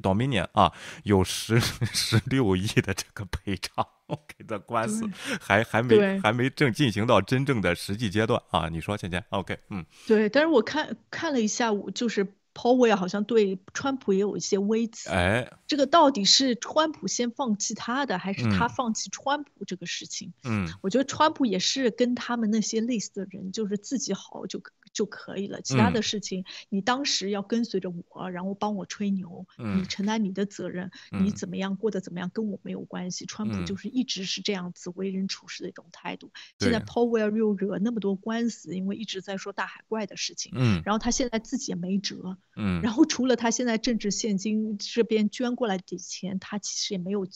[0.00, 0.72] Dominion 啊
[1.02, 1.60] 有十
[1.92, 3.86] 十六亿的这个赔偿
[4.28, 5.04] 给的官司
[5.40, 12.26] 还还没还没正进行到真正的实际阶段啊，你说倩倩 OK 嗯对，但是我看看了一下午就是。
[12.54, 20.32] Powell 好像对川普也有一些微词，哎，这个到底是川普先放弃他的，还是他放弃川普这个事情？
[20.44, 24.62] 嗯，我觉得川普也是跟他们那些类似的人，就是自己好就。
[24.94, 33.26] 就可以了，其他的事情你当时要跟随着我，然后帮我吹牛，你承担你的责任，你怎么样过得怎么样跟我没有关系。
[33.26, 36.30] 川普就是一直是这样子为人处事的一种态度。
[36.58, 47.26] 现在 Powell 又惹那么多官司，因为一直在说大海怪的事情，嗯，然后他现在自己也没辙，嗯，然后除了他现在政治现金这边捐过来的钱，他其实也没有。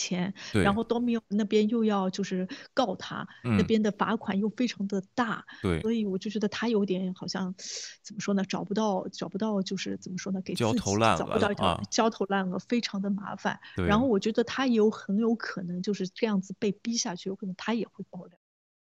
[0.00, 7.54] 钱，然后 Domino 那边又要就是告他，那边的罚款又非常的大，对，所以我就觉得他有点好像
[8.02, 13.60] 怎么说呢，找不到找不到就是怎么说呢，给自己找不到一条焦头烂额，非常的麻烦。
[13.86, 18.38] 然后我觉得他有很有可能就是这样子被逼下去，有可能他也会爆料。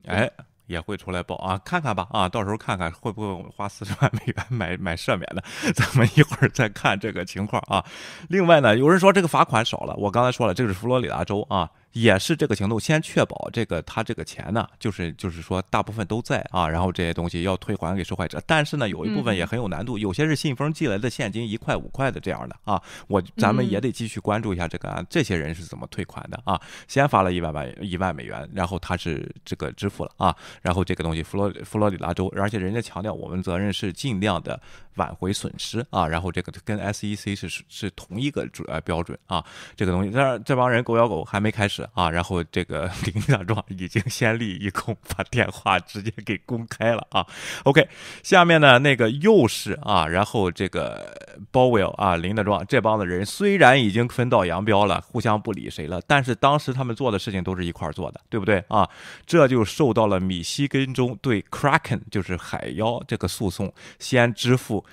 [0.05, 0.31] 哎。
[0.69, 5.43] 也会出来报啊，看看吧啊，到时候看看会不会花四十万美元买买赦免的，
[5.75, 7.85] 咱们一会儿再看这个情况啊。
[8.29, 11.69] 另外呢，有人说这个罚款少了，我刚才说了，这个是佛罗里达州啊。
[11.93, 18.41] 也是这个行动，先确保这个他这个钱呢，就是就是说大部分都在啊，然后这些东西要退还给受害者。
[18.47, 26.61] 但是呢，有一部分也很有难度，有些是信封寄来的现金一块五块的这样的啊，我咱们也得继续关注一下这个这些人是怎么退款的啊。
[26.87, 34.61] 先发了一万万一万美元，然后他是这个支付了啊，然后这个东西佛罗佛罗里达州，而且人家强调我们责任是尽量的
[34.97, 41.78] 挽回损失啊，然后这个跟 SEC 是是同一个主呃标准啊，这个东西这这帮人狗咬狗还没开始。
[41.95, 47.27] 啊，然后这个林大壮已经先立一功，把电话直接给公开了啊。
[47.65, 47.89] OK，
[48.23, 51.17] 下面呢那个又是啊，然后这个
[51.51, 58.89] 鲍威尔啊，林大壮这帮子人虽然已经分道扬镳了，互相不理谁了，但是当时他们做的事情都是一块做的，对不对啊？
[59.27, 64.85] 这就受到了米西根州对 Kraken 就是海妖这个诉讼，先支付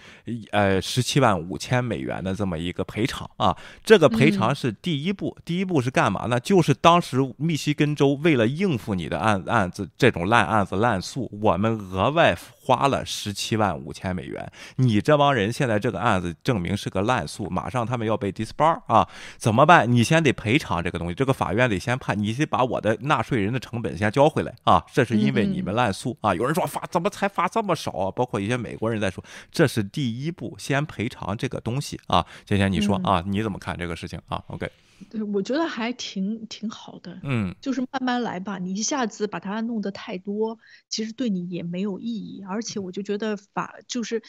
[0.51, 3.55] 呃十七万五千美元的这么一个赔偿啊。
[3.83, 6.39] 这个赔偿是第一步，第一步是干嘛呢？
[6.39, 14.51] 就是当时密西根州为了应付你的案案子这种烂案子烂诉，我们额外花了十七万五千美元。
[14.77, 19.07] 你这帮人现在这个案子证明是个烂诉，马上他们要被 disbar 啊，
[19.37, 19.91] 怎么办？
[19.91, 24.83] 你先得赔偿这个东西，这个法院得先判，你得把我的纳税人的成本先交回来啊。
[24.91, 26.33] 这是因为你们烂诉啊。
[26.33, 28.11] 有人说发怎么才发这么少啊？
[28.11, 32.25] 包括一些美国人在说，这是第一步，先赔偿这个东西啊。
[32.45, 34.69] 今天，你说啊，你怎么看这个事情啊？OK。
[35.09, 38.57] 对，我觉得还挺挺好的，嗯，就是慢慢来吧。
[38.57, 40.57] 你一下子把它弄得太多，
[40.89, 42.43] 其实对你也没有意义。
[42.47, 44.23] 而且我就觉得法就是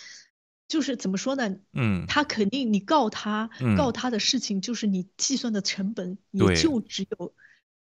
[0.68, 1.56] 就是怎么说呢？
[1.72, 7.32] 嗯，他肯定你告他告他的事情，就是你计算的成本也就只有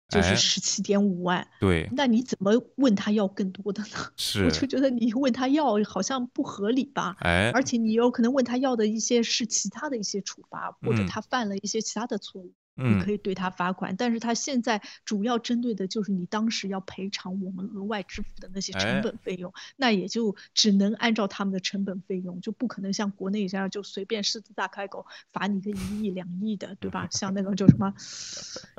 [0.08, 1.46] 就是十七点五万。
[1.60, 3.88] 对，那你怎么问他要更多的呢？
[4.16, 7.16] 是，我就觉得你问他要好像不合理吧？
[7.20, 12.52] 哎，而且你有可能问他要的一些是其他的一些处罚，或者他犯了一些其他的错误。
[12.82, 27.08] 你可以对他罚款，但是他现在主要针对的就是你当时要赔偿我们额外支付的那些成本费用，那也就只能按照他们的成本费用，就不可能像国内这样就随便狮子大开口罚你个一亿两亿的，对吧？
[27.10, 27.94] 像那个叫什么，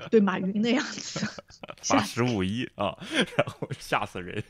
[0.10, 1.20] 对马云那样子，
[1.84, 2.98] 罚十五亿啊，
[3.38, 4.44] 然后吓死人，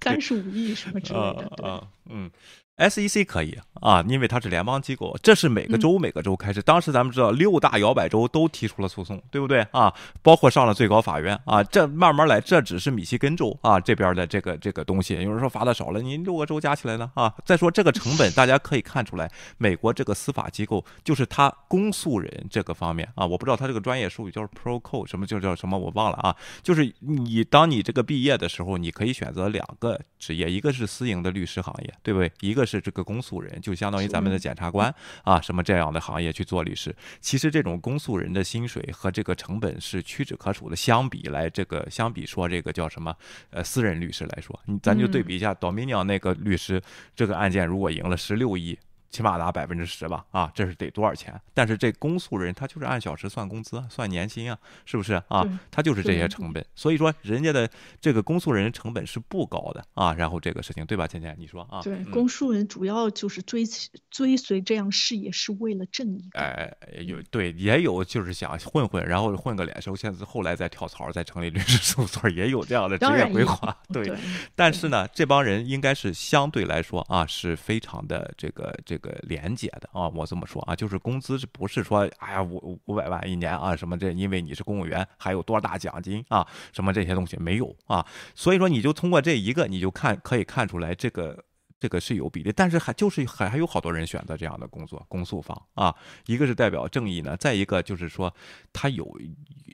[0.00, 2.30] 三十五亿什么之类的，对，嗯。
[2.78, 3.24] S.E.C.
[3.24, 6.62] 可以啊，因为它是联邦机构，这是每个州每个州开始。
[6.62, 9.92] 当时咱们知道六大摇摆州都提出了诉讼，对不对啊？
[10.22, 11.62] 包括上了最高法院啊。
[11.64, 15.14] 这慢慢来，这只是密西根州啊这边的这个这个东西。
[15.14, 17.34] 有人说罚的少了，您六个州加起来呢啊？
[17.44, 26.34] 再说这个成本，大家可以看出来，美国这个司法机构就是他公诉人这个方面啊，我不知道他这个专业术语叫 pro co 什么就叫什么我忘了啊。
[26.62, 32.30] 就是你当你这个毕业的时候，你可以选择两个职业，一个是私营的律师行业，对不对？
[32.40, 36.94] 一个是这个公诉人，就相当于咱们的检察官啊，什么这样的行业去做律师。
[37.20, 40.76] 其实这种公诉人的薪水和这个成本是屈指可数的。
[40.76, 43.16] 相比来，这个相比说这个叫什么
[43.50, 46.80] 呃私人律师来说，你咱就对比一下，Dominion 那个律师，
[47.16, 48.78] 这个案件如果赢了十六亿。
[49.10, 51.40] 起码拿百分之十吧，啊，这是得多少钱？
[51.54, 55.46] 但是这公诉人他就是按小时算工资，算年薪啊，是不是啊？
[55.70, 57.68] 他就是这些成本，所以说人家的
[58.02, 60.12] 这个公诉人成本是不高的啊。
[60.12, 61.80] 然后这个事情对吧，倩倩，你说啊？
[61.82, 63.64] 对，公诉人主要就是追
[64.10, 66.28] 追随这样事业是为了正义。
[66.34, 66.70] 哎，
[67.06, 73.74] 有对，也有就是想混混，然后混个脸熟，现在后来再跳槽，再成立律师事务所，也有这样的职业规划。
[73.90, 74.12] 对，
[74.54, 78.97] 但是呢，这帮人应该是相对来说啊，是非常的这个这。
[78.98, 91.44] 这个廉洁的啊，我这么说啊，就是工资是不是说，哎呀五五百万一年啊，什么这因为你是公务员，还有多大奖金啊，什么这些东西没有啊，所以说你就通过这一个，你就看可以看出来这个。
[91.80, 95.94] 这个是有比例，但是还就是还还有好多人选择这样的工作，公诉方啊，
[96.26, 98.34] 一个是代表正义呢，再一个就是说
[98.72, 99.16] 他有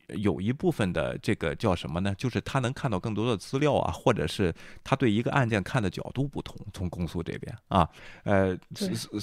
[0.09, 2.15] 有一部分的这个叫什么呢？
[2.19, 6.55] 就是他能看到更多的资料啊，或者是他对一个案件看的角度不同。
[6.73, 7.89] 从公诉这边啊，
[8.25, 8.57] 呃，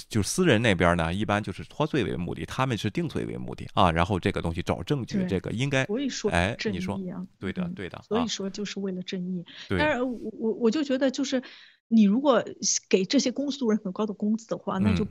[0.08, 3.92] 就私人那边呢，一般就是脱罪为目的，他们是定罪为目的啊。
[3.92, 6.98] 然后这个东西找证据，这个应该所以说哎，你说
[7.38, 9.44] 对的对的，所以说就是为了正义。
[9.68, 11.40] 对，但是我我我就觉得就是。
[11.92, 12.42] 你如果
[12.88, 15.06] 给这些公诉人很高的工资的话，那就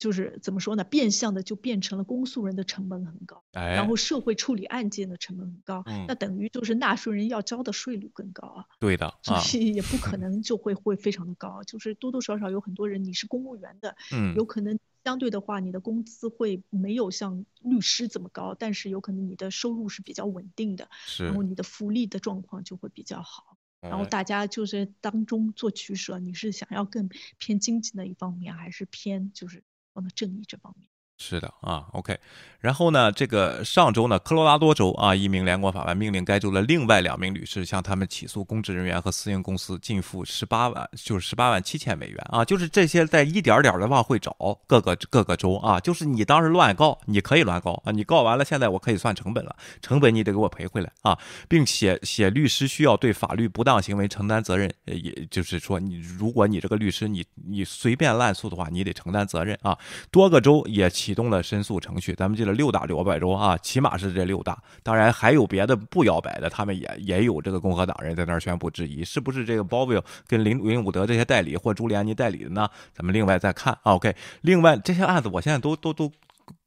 [0.00, 0.82] 就是怎么说呢？
[0.82, 8.64] 变相的就变成了公诉人的成本很高，然后社会处理案件的成本很高，那等于就是纳税人要交的税率更高啊。
[8.80, 23.56] 对的，所以也不可 能就会会非常的高，就是多多少少有很多人你是公务员的，嗯，有可能相对的话你的工资会没有像律师这么高，但是有可能你的收入是比较稳定的，然后你的福利的状况就会比较好。
[23.80, 29.64] 然后大家就是当中做取舍，你是想要更偏经济那一方面，还是偏就是
[29.94, 30.89] 我们正义这方面？
[31.22, 32.18] 是的啊，OK，
[32.60, 44.34] 然后呢，这个上周呢，科罗拉多州啊，一名联邦法官命令该州的另外两名律师向他们起诉公职人员和私营公司进付十八万，就是十八万七千美元啊，就是这些在一点点的往回找
[44.66, 51.18] 各个各个州啊，就是你当时乱告，你可以乱告啊，你告完了，现在我可以算成本了，成本你得给我赔回来啊，
[51.50, 59.78] 并且写律师需要对法律不当行为承担责任，也就是说，你如果你这个律师你你随便滥诉的话，你得承担责任啊，
[60.10, 61.09] 多个州也起。
[61.10, 72.68] 启动了申诉程序，咱们记得六大摇摆州啊，起码是这六大，当然还有别的不摇摆的，他们也也有这个共和党人在那儿宣布质疑，是不是这个鲍威尔跟林林伍德这些代理或朱利安尼代理的呢？
[72.94, 73.76] 咱们另外再看。
[73.82, 76.08] OK，另外这些案子我现在都都都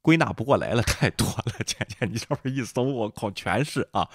[0.03, 1.63] 归纳不过来了， 太多了。
[1.65, 4.08] 倩倩，你上面一搜，我靠，全是啊。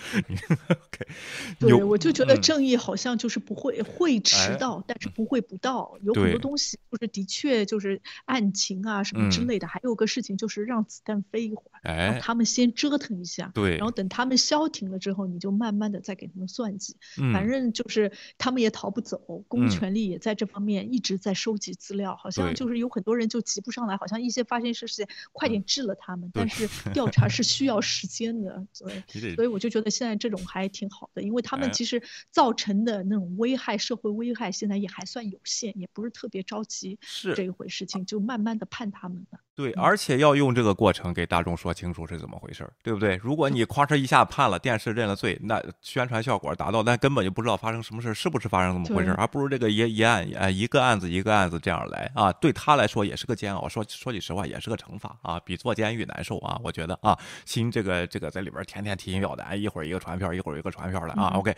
[1.59, 5.99] 对，我就觉得正义好像就是不会会迟到，但是不会不到。
[6.03, 9.66] 有很多东西就是的确就是案情啊什么之类的。
[9.66, 16.97] 还有个事情就是让子弹飞一会儿，哎，他们先折腾一下，对，然后等他们消停了之后，你就慢慢的再给他们算计。
[17.32, 19.18] 反正就是他们也逃不走，
[19.49, 28.66] 公权力也在这方面一直在收集资料，好像就是有很多人就急不上来，好像一些发现事情快点治了他们，但是调查是需要时间的，
[29.14, 32.03] 对， 所以我就觉得现在这种还挺好的，因为他们其实
[32.33, 39.39] 造成的那种危害，社会危害现在也还算有限，也不是特别着急，是这一回事情，就慢慢的判他们了。
[39.59, 43.17] 对，而且要用这个过程给大众说清楚是怎么回事儿，对不对？
[43.17, 49.17] 如果你哐哧一下判了，电视认了罪，那宣传效果达到，但根本就不知道发生什么事儿，是不是发生这么回事儿？
[49.17, 53.69] 还不如这个一一案啊，一个案子一个案子这样来啊，对他来说也是个煎熬。
[53.69, 56.57] 说说句实话，也是个惩罚啊，比坐监狱难受啊。
[56.63, 61.33] 我觉得啊，新这个这个在里边天天提心吊胆，一会儿一个传票，一会儿一个传票的啊。
[61.35, 61.53] OK，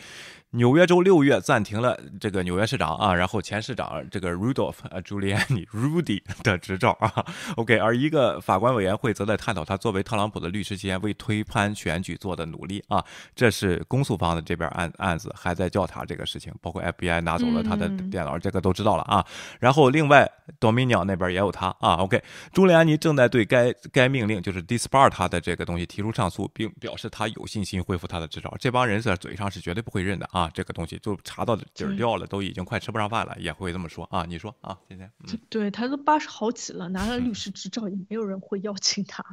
[0.53, 7.27] 纽约州六月暂停了这个纽约市长啊，然后前市长这个 Rudolph 呃朱利安尼 Rudy 的执照啊。
[7.57, 8.71] OK，而一个法官。
[8.71, 19.27] 委员会则在探讨他作为特朗普的律师期间为推翻选举做的努力啊，这是公诉方的这边案案子还在调查这个事情，包括 FBI 拿走了他的电脑，这个都知道了啊。
[19.59, 20.31] 然后另外
[20.61, 21.95] Dominion 那边也有他啊。
[21.97, 22.23] OK，
[22.53, 28.55] 朱利安尼正在对该该命令就是 disbar 他的这个东西提出上诉，并表示他有信心恢复他的执照。
[28.61, 34.25] 这帮人在嘴上是绝对不会认的啊，这个东西就查到底儿掉了，都已经快吃不上饭了，也会这么说啊。
[34.29, 35.11] 你说啊，今天
[35.49, 38.61] 对他都八十好几了，拿了律师执照也没有人会。
[38.61, 39.25] 邀请他，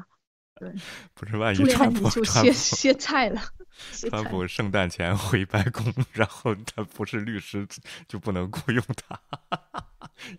[0.55, 0.73] 对，
[1.13, 3.41] 不是万一川普就歇歇菜了。
[4.09, 7.67] 川普圣诞前回白宫， 然后他不是律师
[8.07, 9.19] 就不能雇佣他，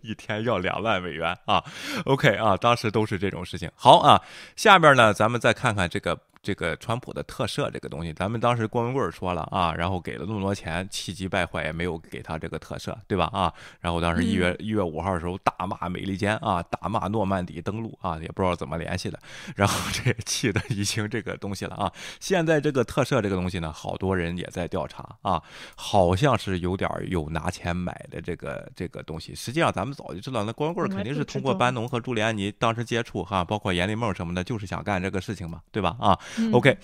[0.00, 1.62] 一天要两万美元啊。
[2.06, 3.70] OK 啊，当时都是这种事情。
[3.74, 4.20] 好啊，
[4.56, 6.18] 下面呢，咱们再看看这个。
[6.48, 13.28] 这个川普的特赦这个东西，咱们当时郭文贵说了啊，然后给了那么多钱，气急败坏也没有给他这个特赦，对吧？
[13.34, 19.20] 啊，然后当时一月一月五号的时候大骂美利坚啊，大骂诺曼底登陆啊，也不知道怎么联系的，
[19.56, 21.92] 然后这气的已经这个东西了啊。
[22.18, 25.42] 现在这个特赦这个东西呢，好多人也在调查啊，
[25.76, 29.34] 好像是有点有拿钱买的这个这个东西。
[29.34, 35.94] 实际上咱们早就知道，那郭文贵肯定是通过班农和朱利安尼当时接触哈，包括阎立梦什么的，就是想干这个事情嘛，对吧？
[36.00, 36.18] 啊。
[36.52, 36.76] OK，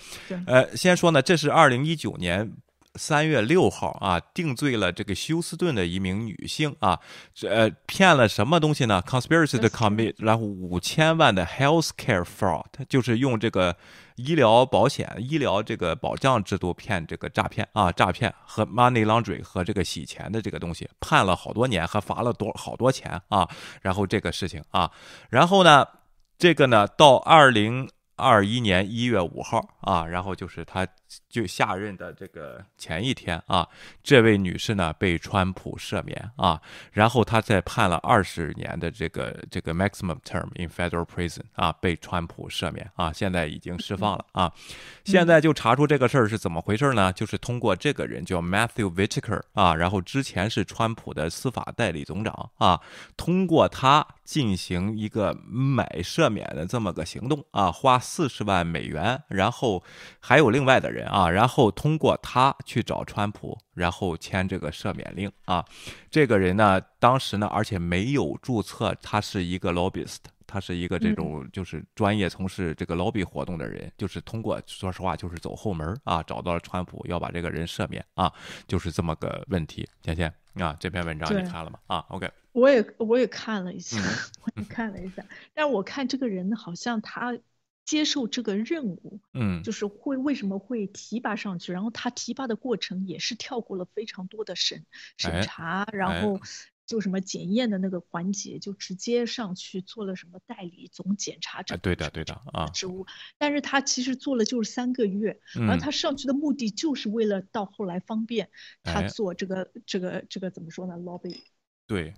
[0.47, 2.51] 呃，先说呢，这是二零一九年
[2.95, 6.99] 三月六号啊，定罪了这个休斯顿的一名女性啊，
[7.43, 13.75] 呃，骗了什么东西呢？Conspiracy to commit，然后五千万的 healthcare fraud，就是用这个
[14.15, 23.49] 医疗保险、医疗这个保障制度骗这个诈骗啊，诈骗和 money laundering 和这个洗钱的这个东西，判了好多年，还罚了多好多钱啊，
[23.81, 24.89] 然后这个事情啊，
[25.29, 25.85] 然后呢，
[26.37, 27.89] 这个呢，到二零。
[28.15, 30.87] 二一年一月五号啊，然后就是他。
[31.29, 33.67] 就下任的这个前一天啊，
[34.03, 36.61] 这位女士呢被川普赦免啊，
[36.91, 44.51] 然后她在判了二十年的这个这个 maximum term in federal prison 啊，被川普赦免啊，现在已经释放了啊。
[45.03, 47.13] 现在就查出这个事儿是怎么回事呢？
[47.13, 52.81] 就是通过这个人叫 Matthew Whitaker 啊，然后之前是川普的司法代理总长啊，
[53.15, 59.83] 通过他进行一个买赦免的这么个行动啊，花四十万美元，然后
[60.19, 61.04] 还有另外的人。
[61.07, 65.65] 啊，然后通过他去找川普，然后签这个赦免令啊。
[66.09, 78.31] 这个人呢，当时呢，而且没有注册，他是一个 lobbyist，他是一个这种就是专业从事这个 lobby 活动的人，就是通过说实话就是走后门啊，找到了川普，要把这个人赦免啊，
[78.67, 79.87] 就是这么个问题。
[80.01, 81.79] 芊芊啊，这篇文章你看了吗？
[81.87, 83.97] 啊，OK，我也我也看了一下，
[84.43, 87.37] 我也看了一下，但我看这个人好像他。
[87.85, 91.71] 接受这个任务，嗯，就是会为什么会提拔上去？
[91.71, 94.85] 然后他提拔的过程也是跳过了非常多的审
[95.17, 96.39] 审查，然后
[96.87, 103.05] 就什么检验的那个环节，就直接上去做了什么代理总检察长，对的对的啊职务。
[103.37, 108.49] 但是他其实做了就是三个月，然后他上去的目的就是为了到后来方便
[108.83, 111.43] 他做这个这个这个怎么说呢？lobby。
[111.87, 112.13] 对。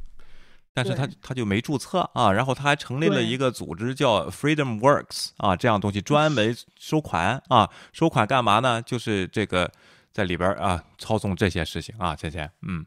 [0.78, 8.80] 但是他他就没注册啊，然后他还成立了一个组织叫 Freedom Works 啊，这样东西专门收款啊，收款干嘛呢？
[8.84, 9.72] 就是这个
[10.12, 12.86] 在里边啊操纵这些事情啊，倩倩，嗯，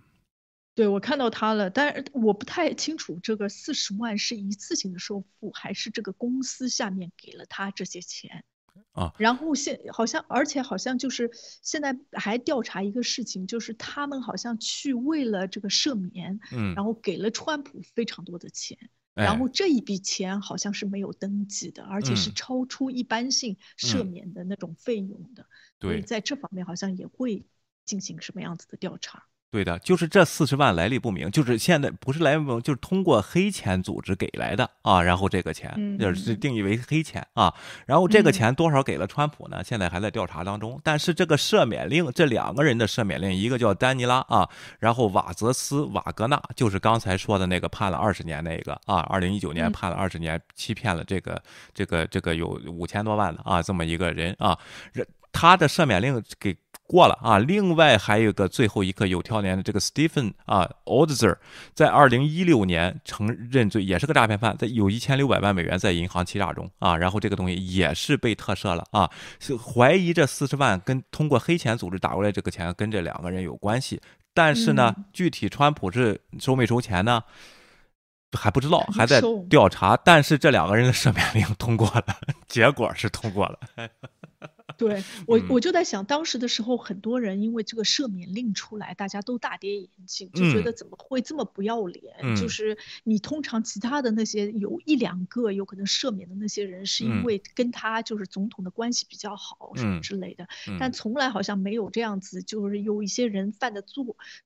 [0.76, 8.44] 对我看到他了，但是我不太清楚这个四十万是一次性的收付，还是这个公司下面给了他这些钱。
[8.92, 11.30] 啊，然后现好像，而且好像就是
[11.62, 18.76] 现在还调查一个事情，就是他们好像去为了这个赦免，嗯，然后给了川普非常多的钱，
[19.14, 25.46] 然后这一笔钱好像是没有登记的，而且是超出一般性赦免的那种费用的。
[25.78, 27.46] 对，在这方面好像也会
[27.84, 29.24] 进行什么样子的调查。
[29.50, 35.02] 对的，就是这四十万来历不明，就是现在不是来历不明，就是通过黑钱组织给来的啊。
[35.02, 37.52] 然后这个钱就是定义为黑钱啊。
[37.84, 39.60] 然后这个钱多少给了川普呢？
[39.64, 40.80] 现在还在调查当中。
[40.84, 44.48] 但是这个赦免令，这两个人的赦免令，一个叫丹尼拉啊，
[44.78, 51.42] 然后瓦泽斯瓦格纳，就是刚才说的那个判了二十年那个啊，二零一九年判了二十年，欺骗了这个
[51.74, 54.56] 这个这个有五千多万的啊，这么一个人啊，
[54.92, 55.04] 人。
[55.32, 56.52] 他的赦免令给
[56.90, 57.38] 过了啊！
[57.38, 61.38] 另外还有个最后一个有条连的这个 Stephen 啊 o d z e r
[61.72, 74.00] 在二零一六年承认罪，也是个诈骗犯，在有一千六百万美元在银行欺诈中啊，然后这个东西也是被特赦了啊，是怀疑这四十万跟通过黑钱组织打过来这个钱跟这两个人有关系，
[74.34, 77.22] 但是呢，具体川普是收没收钱呢？
[78.32, 82.04] 还不知道，还在调查，但是这两个人的赦免令通过了，
[82.48, 83.58] 结果是通过了。
[84.80, 92.34] 对 我，我就在想，当时的时候，很多人因为这个赦免令出来，大家都大跌眼镜，就觉得怎么会这么不要脸？
[92.34, 104.02] 就是你通常其他的那些有一两个有可能赦免的那些人，是因为跟他就是总统的关系比较好什么之类的，但从来好像没有这样子，就是有一些人犯的罪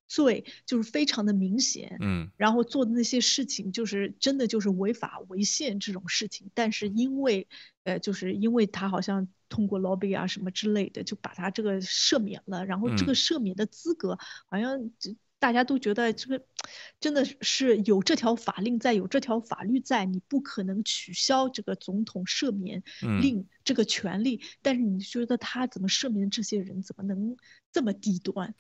[0.09, 7.47] 罪就是非常的明显，嗯，然后做的那些事情就是真的就是违法违宪这种事情，但是因为
[7.85, 9.29] 呃，就是因为他好像。
[9.55, 12.67] 通过 lobby 啊什么之类的，就把他这个赦免了。
[12.67, 14.91] 然后这个赦免的资格，好像
[15.39, 16.45] 大家都觉得这个
[16.99, 22.83] 真的是有这条法令在，有这条法律在，你不可能取消这个总统赦免
[23.21, 24.41] 令这个权利。
[24.61, 27.37] 但是你觉得他怎么赦免这些人，怎么能
[27.71, 28.55] 这么低端？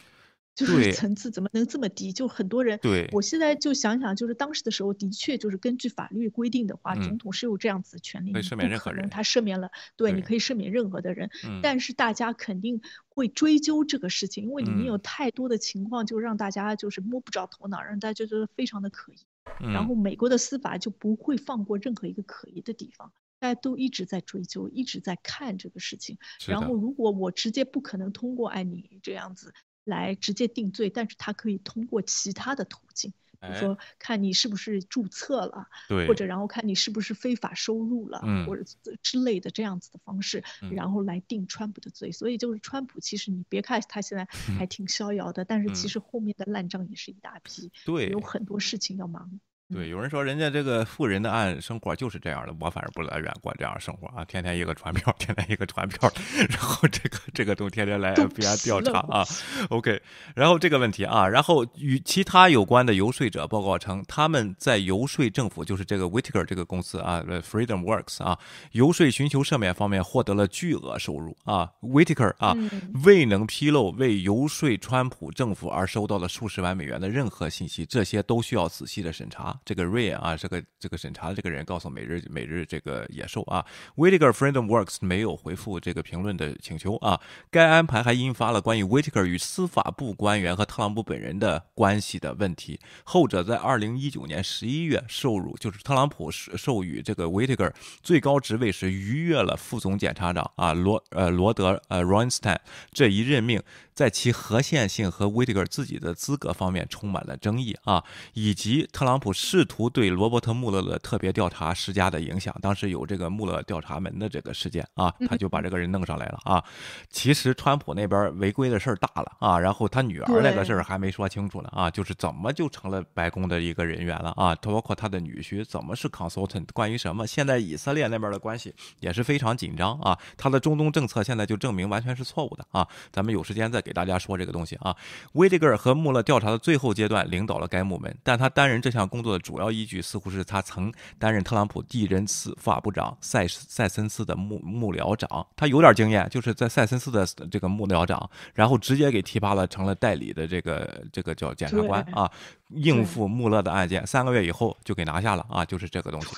[0.54, 2.12] 就是层次怎么能这么低？
[2.12, 9.10] 就很多人，对我现在就想想，就是当时的时候，的确就是根据法律规定的话，总统是有这样子的权利，赦免任何人。
[9.10, 11.28] 他赦免了，对，你可以赦免任何的人。
[11.60, 19.18] 但是大家肯定会追究这个事情，因为里面有太多的情况，就让大家就是摸不着头脑，让大家觉得非常的可疑。
[19.58, 26.16] 然后美国的司法就不会放过任何一个可疑的地方，大家都一直在追究，一直在看这个事情。
[26.46, 29.52] 然后如果我直接不可能通过哎，你这样子。
[29.84, 38.64] 来直接定罪，但是他可以通过其他的途径，比如说看你是不是注册了，对，或者然后看你是不是非法收入了，或者
[39.02, 42.10] 之类的这样子的方式，然后来定川普的罪。
[42.12, 44.26] 所以就是川普，其实你别看他现在
[44.58, 49.40] 还挺逍遥的，但是其实后面的烂账也是一大批，对，有很多事情要忙。
[49.72, 56.08] 对，有人说人家这个富人的暗生活就是这样的，我反正不来愿过这样生活啊，天天一个传票，天天一个传票，
[56.50, 59.24] 然后这个这个都天天来 FBI 调查啊。
[59.70, 60.00] OK，
[60.34, 68.38] 然后这个问题啊，然后与其他有关的游说者报告称，他们在游说政府，就是这个 Whitaker 这个公司啊，Freedom Works 啊，
[68.72, 71.70] 游说寻求赦免方面获得了巨额收入啊。
[71.80, 72.54] Whitaker 啊，
[73.02, 79.53] 未能披露为游说川普政府而收到了数十万美元的任何信息，这些都需要仔细的审查。
[79.64, 83.64] 这个 Ray 啊，这个这个审查的这个人告诉每日每日这个野兽啊
[83.96, 87.20] w h i t a k e r Freedom Works 没有回复这个评论的请求啊。
[87.50, 92.80] 该安排还引发了关于 w h i t a k e r 与司法部官员和特朗普本人的关系的问题。
[93.04, 102.52] 后者在二零一九年十一月受辱，就是特朗普授予这个 w h i t a k e r 最高职位时，逾越了副总检察长啊罗呃罗德呃 r o n s t e
[102.52, 102.60] i n
[102.92, 103.62] 这一任命。
[103.94, 108.02] 在其合宪性和威特格自己的资格方面充满了争议啊，
[108.32, 112.54] 以及特朗普试图对罗伯特·穆勒的特别调查施加的影响。
[112.60, 116.64] 当时有这个穆勒调查门的这个事件啊，他就把这个人弄上来了啊。
[117.08, 124.56] 其实川普那边违规的事儿大了啊，然后他女儿那个事儿还没说清楚呢啊，就是怎么就成了白宫的一个人员了啊？
[124.56, 127.24] 包括他的女婿怎么是 consultant，关于什么？
[127.24, 132.88] 现在以色列那边的关系也是非常紧张啊，他的中东政策现在就证明完全是错误的啊。
[133.12, 133.84] 咱们有时间再。
[133.84, 134.96] 给大家说这个东西啊，
[135.34, 152.30] 威利格尔和穆勒调查的最后阶段领导了该部门，但他担任这项工作的主要依据似乎是他曾担任特朗普第一任司法部长塞塞森斯的幕幕僚长，他有点经验，就是在塞森斯的这个幕僚长，然后直接给提拔了成了代理的这个这个叫检察官啊，
[152.68, 156.28] 应付穆勒的案件，三个月以后就给拿下了啊，就是这个东西。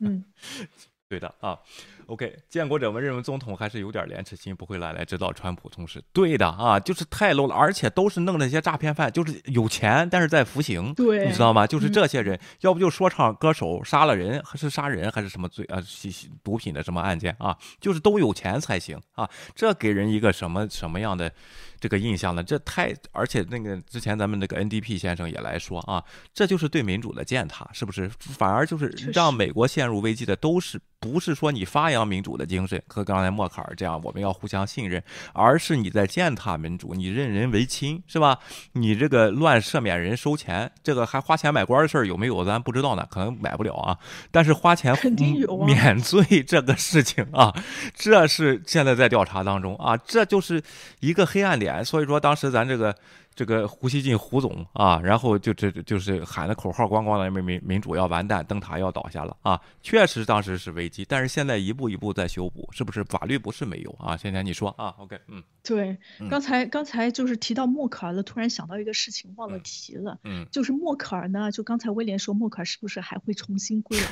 [0.00, 0.24] 嗯，
[1.08, 1.58] 对的啊。
[2.08, 6.02] OK，建国者们认为总统还是有点廉耻心，不会来来指导川普从事。
[6.10, 11.66] 对的啊，就是太 low 了，而且都是弄那些诈骗犯，就是有钱但是在服刑，对，你知道吗？
[11.66, 15.78] 就是这些人，要不就说唱歌手杀了人，还是杀人，还是什么罪啊？
[15.82, 17.54] 吸吸毒品的什么案件啊？
[17.78, 19.28] 就是都有钱才行啊！
[19.54, 21.30] 这给人一个什么什么样的
[21.78, 22.42] 这个印象呢？
[22.42, 26.02] 这太而且那个之前咱们那个 NDP 先生也来说啊，
[26.32, 28.08] 这就是对民主的践踏，是不是？
[28.18, 30.80] 反而就是让美国陷入危机的都是。
[31.00, 38.38] 不是说你发扬民主的精神，和刚才默克尔这样，我们要互相信任，而是你在践踏民主，你任人唯亲，是吧？
[38.72, 42.44] 你这个乱赦免人收钱，这个还花钱买官的事儿有没有？
[42.44, 43.96] 咱不知道呢，可能买不了啊。
[44.30, 47.54] 但是花钱肯定有免罪 这个事情啊，
[47.94, 50.62] 这是现在在调查当中啊，这就是
[51.00, 51.84] 一个黑暗点。
[51.84, 52.94] 所以说当时咱这个。
[53.38, 59.60] 这个胡锡进胡总啊，然后就这就是喊的口号咣咣的，民民民主要完蛋，灯塔要倒下了啊！
[59.80, 63.04] 确实当时是危机，但是现在一步一步在修补，是不是？
[63.04, 64.16] 法律不是没有啊？
[64.16, 65.96] 现在你说啊？OK，嗯，对，
[66.28, 74.06] 刚才刚才就是提到默克尔了，突然想到一个事情忘了提了，嗯，就是默克尔呢，就刚才威廉说默克尔是不是还会重新归来？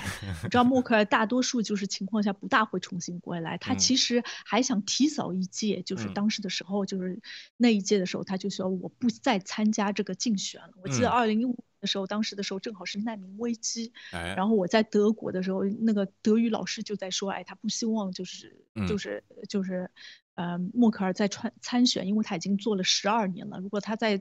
[0.44, 7.20] 我知道默克尔大多数就是情况下不大会重新归来，他其实还想提早一届，就是当时的时候，就是
[7.56, 9.08] 那一届的时候，他就说我不。
[9.20, 10.70] 再参加这个竞选了。
[10.82, 19.90] 我记得二零一五年的时候，当时的时候正好是难民危机，然后我在德国的时候，那个德语老师就在说，哎，他不希望就是就是就是，
[20.34, 23.58] 呃，默克尔再参参选，因为他已经做了十二年了。
[23.60, 24.20] 如果他在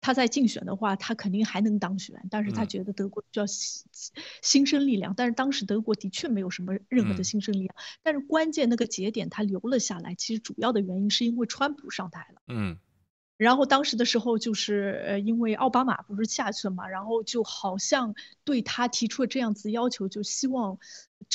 [0.00, 2.16] 他在竞选的话，他肯定还能当选。
[2.30, 3.84] 但是他觉得德国需要新
[4.42, 5.14] 新生力量。
[5.16, 7.74] 但是当时德国的确没有什么任何的新生力量。
[8.02, 12.42] 但是关键那个节点他留了下来，其实主要的原因是因为川普上台了。
[12.46, 12.78] 嗯。
[13.38, 20.76] 然后当时的时候，就是呃，因为奥巴马不是下去了嘛，然后就好像对他提出了这样子要求，就希望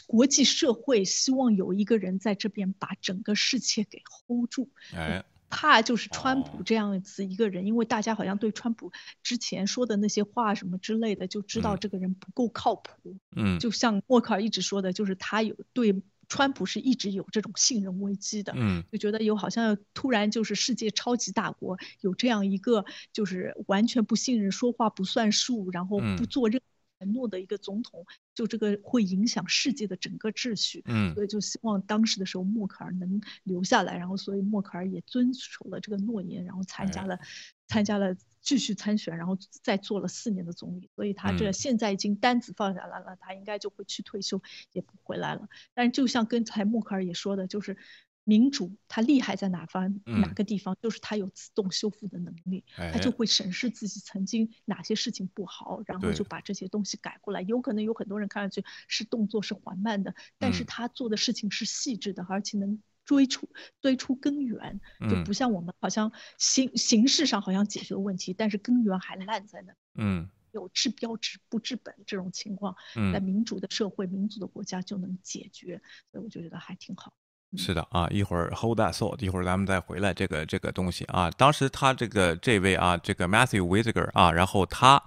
[0.06, 4.70] 国际社会希望有一个人在这边把整个世界给 hold 住。
[4.93, 8.91] 哎，怕就是川普这样子一个人，因为大家好像对川普
[9.24, 13.18] 之前说的那些话什么之类的，就知道这个人不够靠谱。
[13.34, 16.04] 嗯，就像默克尔一直说的，就是他有对。
[16.34, 28.04] 川普是一直有这种信任危机的，嗯，就觉得有好像突然就是世界超级大国有这样一个就是完全不信任、说话不算数，然后不做任何承诺的一个总统，
[28.34, 37.20] 就这个会影响世界的整个秩序，嗯，所以就希望当时的时候默克尔能留下来，然后所以默克尔也遵守了这个诺言，然后参加了
[37.68, 38.16] 参加了。
[38.44, 44.42] 继续参选，然后再做了四年的总理，所以他这现在已经单子放下来了，他应该就会去退休，
[44.74, 45.48] 也不回来了。
[45.74, 47.78] 但是就像刚才默克尔也说的，就是
[48.24, 57.41] 民主它厉害在哪方哪个地方，就是它有自动修复的能力，它就会审视自己曾经哪些事情不好，然后就把这些东西改过来。
[57.41, 62.82] 有可能有很多人看上去是动作是缓慢的，但是他做的事情是细致的，而且能。
[63.05, 63.49] 追出
[63.82, 69.76] 追出根源，就不像我们好像形形式上好像解决了问题，但是根源还烂在那。
[69.95, 72.78] 嗯，有治标治不治本这种情况，
[73.11, 75.82] 在民主的社会、民主的国家就能解决，
[76.13, 77.13] 所以我就觉得还挺好。
[77.58, 81.30] 是的啊，一会儿 hold that thought，一会儿咱们再回来这个这个东西啊。
[81.32, 85.01] 当时他这个这位啊，这个 Matthew Whitaker 啊，然后他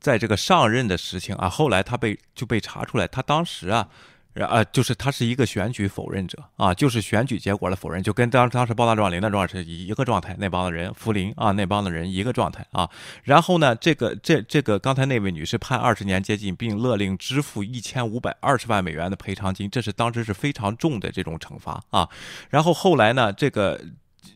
[0.00, 3.88] 在这个上任的事情啊，后来他被就被查出来，他当时啊。
[4.34, 12.88] 然啊，就是他是一个选举否认者啊，就是选举结果的否认，就跟当当时包大壮、林大壮是一个状态，那帮的人，福林啊，那帮的人一个状态啊。
[13.24, 22.08] 然后呢，这个这这个刚才那位女士判二十年监禁，并勒令支付一千五百二十万美元的赔偿金，这是当时是非常重的这种惩罚啊。
[22.50, 23.80] 然后后来呢，这个。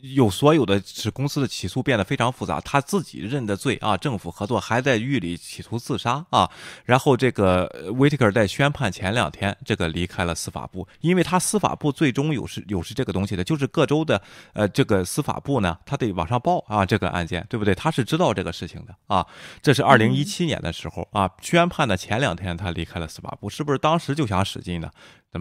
[0.01, 6.51] 有所有的使公司的起诉变得非常复杂，他自己认的罪啊，政府合作还在狱里企图自杀啊，
[6.85, 14.21] 然后这个威特克在宣判前两天，这个离开了司法部，因为他司法部最终有是有是这个东西的，就是各州的
[14.53, 17.75] 呃这个司法部呢，他得往上报啊这个案件，对不对？
[17.75, 19.27] 他是知道这个事情的啊，
[19.63, 24.91] 这是二零一七年的时候啊，宣判的前两天他离开了司法部，是不是当时就想使劲呢？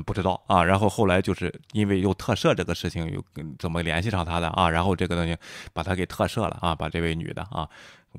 [0.02, 3.24] 不知道啊，然后后来就是因为又特赦这个事情，又
[3.60, 4.70] 怎么联系上他的啊？
[4.70, 5.38] 然后这个东西
[5.74, 7.68] 把他给特赦了啊，把这位女的啊。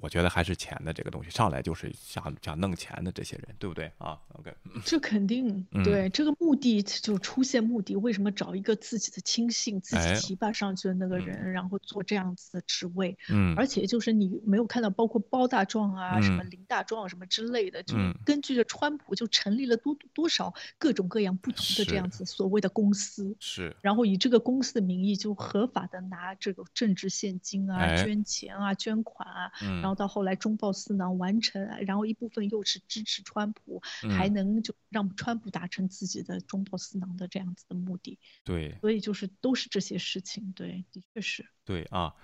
[0.02, 3.90] 我觉得还是钱的这个东西，上来就是想想弄钱的这些人，对不对？
[3.98, 13.16] 啊？OK，这肯定对这个目的就出现目的，为什么找一个自己的亲信、自己提拔上去的那个人，然后做这样子的职位？
[13.28, 29.85] 嗯，而且就是你没有看到，包括包大壮啊、什么林大壮什么之类的，就根据着川普就成立了多多少各种各样不同的这样子所谓的公司，是，然后以这个公司的名义就合法的拿这个政治现金啊、捐钱啊、捐款啊，嗯。
[29.86, 33.80] 然后到后来中报私囊完成，然后一部分又是支持川普，
[34.10, 38.18] 还能就让川普达成自己的中报私囊的这样子的目的。
[38.42, 41.46] 对，所以就是都是这些事情，对，的确是。
[41.64, 42.16] 对啊。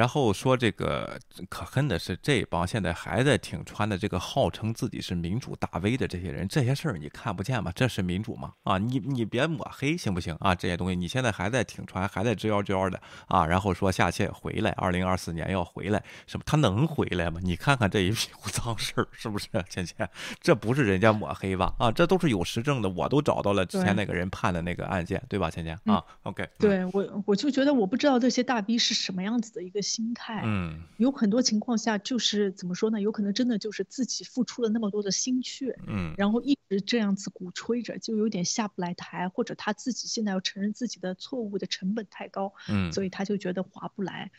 [0.00, 1.20] 然后说这个
[1.50, 7.70] 可恨的是，这帮现在还在挺穿的这个号称自己是民主大 V 的这些人，这些事儿你看不见吗？
[7.74, 8.54] 这是民主吗？
[8.62, 10.54] 啊，你你别抹黑行不行啊？
[10.54, 12.98] 这些东西你现在还在挺穿，还在吱腰吱腰的
[13.28, 17.38] 啊，然后说下届回来，二零二四年要回来，什么他能回来吗？
[17.42, 19.48] 你看看这一屁股脏事儿，是不是？
[19.68, 20.08] 倩倩，
[20.40, 21.74] 这不是人家抹黑吧？
[21.78, 25.50] 啊，这都是有实证的，我都找到了之前那个人判的那个案件，对吧？
[25.50, 33.00] 倩倩啊，OK，对我我就觉得我不知道这些大 V 是什么样子的一个心态，嗯，有很多情况下就是怎么说呢？
[33.00, 44.30] 有可能真的就是自己付出了那么多的心血，嗯，然后一直这样子鼓吹着，就有点下不来台，或者他自己现在要承认自己的错误的成本太高，嗯，所以他就觉得划不来。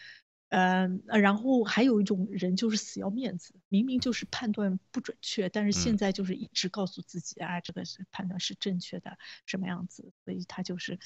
[0.54, 11.00] 嗯，然后还有一种人就是死要面子，明明就是判断不准确，但是现在就是一直告诉自己啊，这个是判断是正确的，什么样子，所以他就是，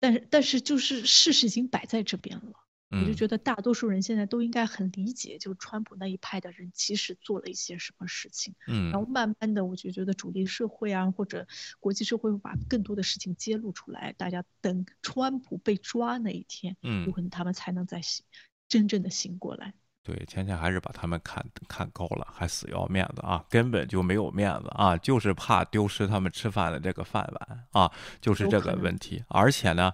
[0.00, 11.46] 但是但是就是事实已经摆在这边了，我就觉得大多数人现在都应该很理解，就川普那一派的人其实做了一些什么事情，嗯，然后慢慢的我就觉得主力社会啊或者
[11.80, 18.24] 国际社会会把更多的事情揭露出来，大家等川普被抓那一天，嗯，有可能他们才能再醒。
[18.66, 29.22] 真正的醒过来，对，芊芊还是把他们看看高了，还死要面子啊，根本就没有面子啊，就是怕丢失他们吃饭的这个饭碗啊，就是这个问题。
[29.28, 29.92] 而且呢，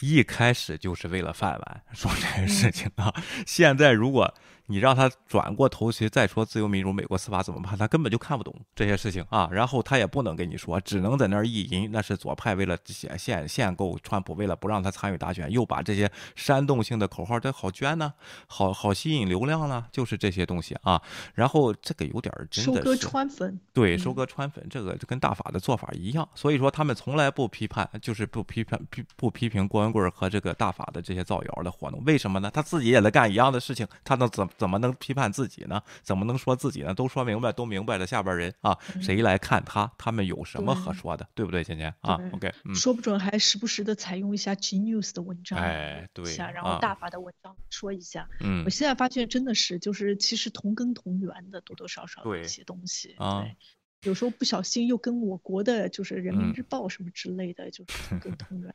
[0.00, 3.14] 一开始就是为了饭碗说这个事情啊，
[3.46, 4.34] 现在如果。
[4.70, 7.76] 你让他转过头去再说自由民主、美国司法怎么办？
[7.76, 9.48] 他根本就看不懂这些事情啊！
[9.50, 11.90] 然后他也不能跟你说，只能在那儿意淫。
[11.90, 18.14] 那是左派为了限限限购川普，为了不让他参与大选，又把这些煽动性的口号，这好捐呢，
[18.46, 21.02] 好好吸引流量呢，就是这些东西啊。
[21.34, 26.28] 然后这个有点真的收割川粉，对，收割川粉，这个跟大法的做法一样。
[26.36, 32.00] 所以说他们从来不批判，就是不批判、批不批评郭文贵和这个大法的这些造谣的活动。
[32.04, 32.48] 为什么呢？
[32.54, 34.48] 他自己也在干一样的事情，他能怎？
[34.60, 35.82] 怎么能批判自己呢？
[36.02, 36.92] 怎么能说自己呢？
[36.92, 38.06] 都说明白，都明白了。
[38.06, 39.90] 下边人啊，谁来看他？
[39.96, 41.26] 他们有什么可说的？
[41.34, 48.28] 对不对，芊芊啊？OK，说不准还时不时的采用一下 G News 的文章，哎，对，然后大法的文章说一下。
[48.40, 53.16] 嗯，我现在发现真的是，就是其实同根同源的，多多少少的一些东西。
[53.18, 53.56] 对，
[54.02, 58.74] 有时候不小心又跟我国的就是人民日报什么之类的，就是同根 同源，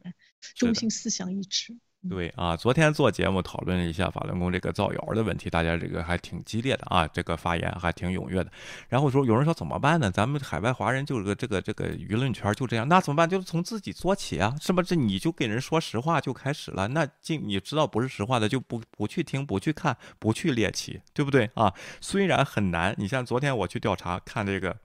[0.55, 1.77] 中心思想一致。
[2.07, 8.51] 对啊，昨天做节目讨论一下法轮功这个造谣的问题，大家这个还挺激烈的啊，这个发言还挺踊跃的。
[8.87, 10.11] 然后说有人说怎么办呢？
[10.11, 13.27] 咱们海外华人就是个这个这个舆论圈就这样，那怎么办？
[13.27, 14.95] 就是从自己做起啊，是不是？
[14.95, 21.73] 你就给人说实话就开始了，那尽你知道不是实话的就不不去听、不去看、不去猎奇，对不对啊？
[22.01, 24.77] 虽然很难，你像昨天我去调查看这个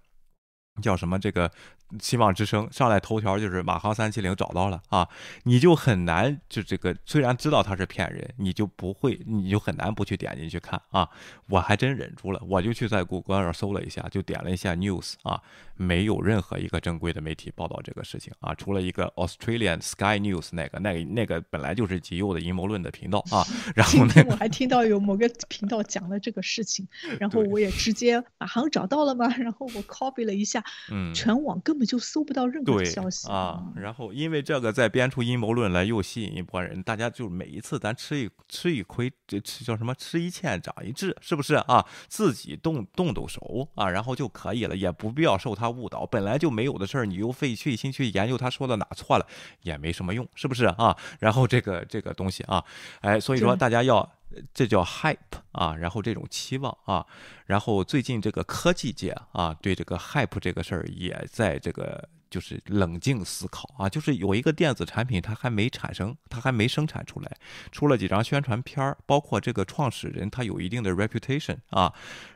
[0.80, 1.50] 叫什么这个。
[1.98, 5.08] 希望之声上来头条就是马航三七零找到了啊，
[5.44, 11.08] 你就很难就这个虽然知道他是骗人，你就不会你就很难不去点进去看啊。
[11.48, 15.40] 我还真忍住了，我就去在谷歌上搜了一下，就点了一下 news 啊，
[15.74, 23.44] 没有任何一个正规的媒体报道这个事情啊，除了一个 Australian Sky News 那个那个那个本来就是极右的阴谋论的频道啊。
[23.74, 26.86] 然后那我还听到有某个频道讲了这个事情，
[27.18, 31.90] 然后我也直接马航找到了吗， 然后我 copy 了一下，嗯，全网根本。
[31.90, 33.64] 就搜不到任何消息啊！
[33.74, 36.80] 然后因为这个再编出阴谋论来，又吸引一波人。
[36.84, 39.92] 大家就每一次咱吃一吃一亏，这吃叫什么？
[39.96, 41.84] 吃一堑长一智，是不是啊？
[42.06, 46.06] 自己动动动手啊，然后就可以了，也不必要受他误导。
[46.06, 49.26] 本来就没有的事儿，你又费费心去研究他说的哪错了，
[49.62, 50.96] 也没什么用，是不是啊？
[51.18, 52.64] 然后这个这个东西啊，
[53.00, 54.08] 哎，所以说大家要。
[54.54, 55.16] 这叫 hype
[55.52, 57.06] 啊，然后这种期望啊，
[57.46, 67.36] 然后最近这个科技界啊，对这个 hype 这个事儿也在这个就是冷静思考啊，就是有一个电子产品它还没产生，它还没生产出来，
[67.72, 71.92] 出了几张宣传片儿，包括这个创始人他有一定的 reputation 啊，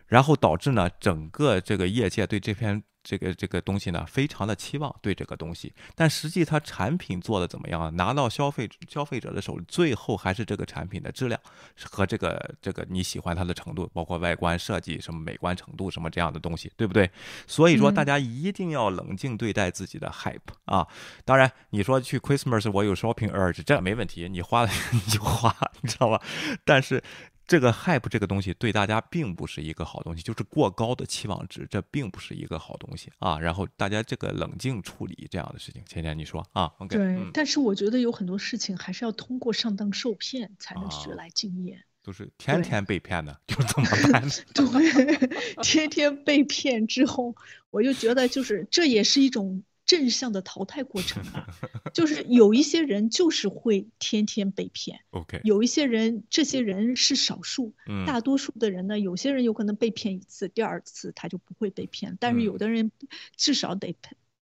[0.07, 2.83] 然后导致呢整个这个业界对这篇。
[3.05, 7.95] 这个这个东西呢，非常的期望对这个东西，但实际它产品做的怎么样？
[7.95, 11.39] 拿到消费消费者的手里，最后还是这个产品的质量
[11.85, 17.09] 和这个这个你喜欢它的程度，包括外观设计什么美观程度什么这样的东西，对不对？
[17.47, 20.89] 所以说大家一定要冷静对待自己的 hype 啊！
[21.27, 26.21] 当然你说去 Christmas 我有 shopping urge，这没问题，你花了 你就花，你知道吧？
[26.65, 27.03] 但是。
[27.47, 33.39] 这个 hype 这个东西对大家并不是一个好东西，就是过高的期望值，这并不是一个好东西啊。
[33.39, 41.85] 然后大家这个冷静处理这样的事情，芊芊你说啊？OK，对，但是我觉得有很多事情还是要通过上当受骗才能学来经验。
[42.03, 44.29] 都是天天被骗的，就怎么 办？
[44.55, 47.35] 对，天天被骗之后，
[47.71, 49.63] 我就觉得就是这也是一种。
[49.87, 51.47] 正向的淘汰过程啊，
[51.93, 57.75] 就是有一些人就是会天天被骗， OK，有一些人，这些人是少数，
[58.07, 62.91] 大多数的人呢，有些人有可能被骗一次，第二次他就不会被骗，但是有的人
[63.37, 63.95] 至少得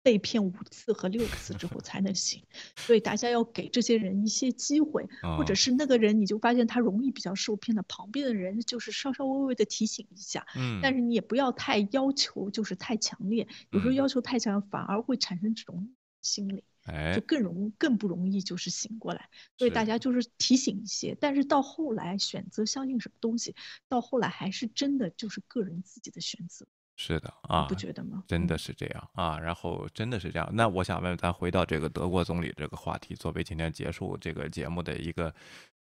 [0.02, 2.42] 被骗五次和六次之后才能行，
[2.76, 23.54] 所以大家要给这些人一些机会，或者是那个人你就发现他容易比较受骗的，旁边的人就是稍稍微微的提醒一下，嗯，但是你也不要太要求，就是太强烈，有时候要求太强反而会产生这种心理，哎，就更容更不容易就是醒过来，所以大家就是提醒一些，但是到后来选择相信什么东西，
[23.88, 26.66] 到后来还是真的就是个人自己的选择。
[27.04, 28.22] 是的啊，不觉得吗？
[28.28, 30.48] 真的是这样啊，然后真的是这样。
[30.52, 35.34] 那我想问，咱回到这个德国总理这个话题，作为今天结束这个节目的一个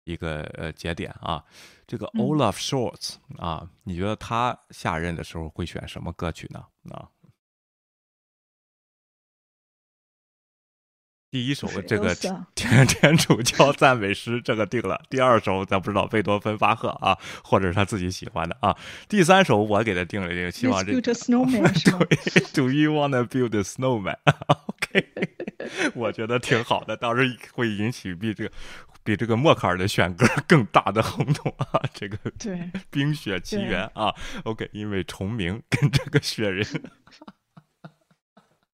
[0.05, 1.43] 一个呃节点啊，
[1.85, 6.63] 这个 Olaf Scholz 啊，你觉得他下任的时候会选什么歌曲呢？
[6.89, 7.09] 啊？
[11.31, 14.99] 第一首这个天天主教赞美诗，这个定了。
[15.11, 18.75] 第二首咱不知道贝多芬、巴赫啊，或者是他自己喜欢的啊。
[19.07, 20.93] 第三首我给他定了这个，希望这。
[20.99, 21.03] 对
[22.53, 25.07] ，Do you wanna build a snowman？OK，
[25.93, 28.51] 我觉得挺好的，到时候会引起比这个
[29.03, 31.79] 比这个默克尔的选歌更大的轰动啊。
[31.93, 32.55] 这个对
[32.89, 34.15] 《冰雪奇缘》啊
[34.45, 36.65] ，OK，因为重名跟这个雪人。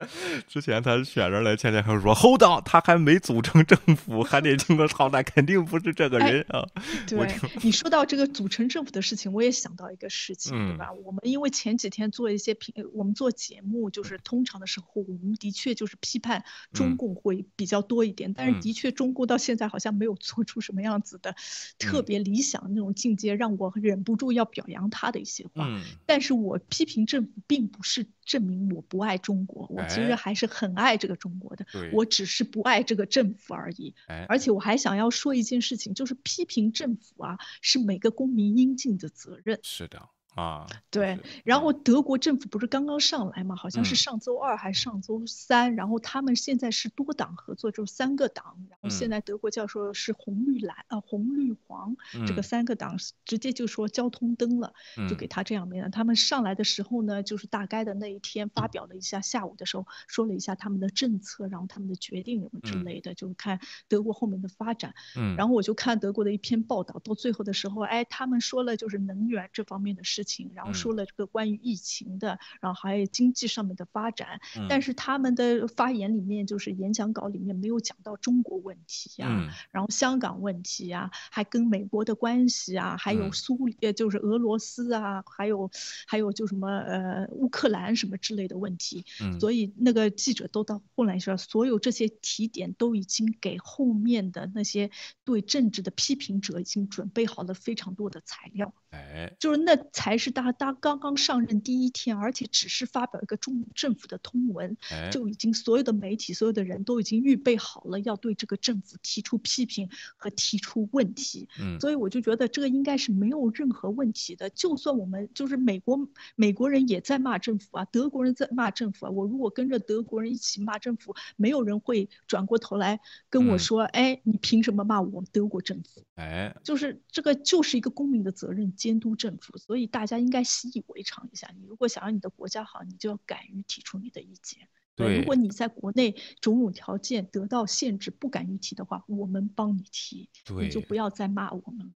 [0.49, 6.67] 之前他选人来，前前还说 Hold on，他还没组成政府，还得经过朝代，肯定不是这个人啊。
[7.07, 7.27] 对，
[7.63, 10.93] 你说到这个组成政府的事情，我也想到一个事情，对吧？
[10.93, 21.35] 我们因为前几天做一些评，我们做节目，就是通常的时候，我们的确就是批判中共会比较多一点，但是的确中共到现在好像没有做出什么样子的
[21.79, 25.69] 特别理想那种境界，让我忍不住要表扬他的一些话。
[26.07, 29.85] 但是我批评政府，并不是证明我不爱中国，我。
[29.89, 33.95] 其实还是很爱这个中国的，我只是不爱这个政府而已。
[34.29, 39.59] 而且我还想要说一件事情，就是批评政府啊，是每个公民应尽的责任。
[39.63, 40.09] 是的。
[40.35, 43.55] 啊，对，然后德国政府不是刚刚上来嘛？
[43.55, 45.75] 好像是上周二还是上周三？
[45.75, 48.57] 然后他们现在是多党合作，就是三个党。
[48.71, 51.95] 然后现在德国叫说是红绿蓝啊，红绿黄
[52.27, 54.73] 这个三个党直接就说交通灯了，
[55.07, 55.91] 就给他这样名了。
[55.91, 64.95] 他们上来的时候呢，就是大概的那一天发表了一下，下午的时候说了一下他们的政策，然后他们的决定什么之类的，就是看德国后面的发展。
[65.15, 70.22] 嗯，然后我就看德国的一篇报道，到最后的时候，哎，他们说了就是能源这方面的事。
[70.23, 85.69] 事情，然后说了这个关于疫情的，然后还有经济上面的发展，但是他们的发言里面就是演讲稿里面没有讲到中国问题呀，然后香港问题呀，还跟美国的关系啊，还有苏呃就是俄罗斯啊，还有
[86.07, 89.05] 还有就什么呃乌克兰什么之类的问题，
[89.41, 94.91] 所以那个记者都到后来说，所有这些提点都已经给后面的那些
[95.25, 100.12] 对政治的批评者已经准备好了非常多的材料，哎，就是那才。
[100.13, 104.77] 还是他他刚刚上任第一天，而且只是发表一个中政府的通文，
[105.11, 109.89] 就已经所有的媒体、所有的人都已经预备好了要对这个政府提出批评
[110.19, 111.49] 和提出问题。
[111.59, 114.51] 嗯，所以我就觉得这个应该是没有任何问题的。
[114.51, 116.07] 就算我们就是美国
[116.37, 123.01] 美国人也在骂政府啊，德国人在骂政府啊，我如果跟着德国人一起骂政府，没有人会转过头来
[123.31, 129.57] 跟我说：“哎，你凭什么骂我德国政府？”哎，就是这个就是一个公民的责任，监督政府。
[129.57, 130.02] 所以大。
[130.03, 131.49] 大家应该习以为常一下。
[131.57, 134.67] 你如果想让你的国家好，你就要敢于提出你的意见。
[134.97, 140.29] 对，如果你在国内种种条件得到限制，不敢于提的话，我们帮你提，
[140.59, 141.95] 你就不要再骂我们。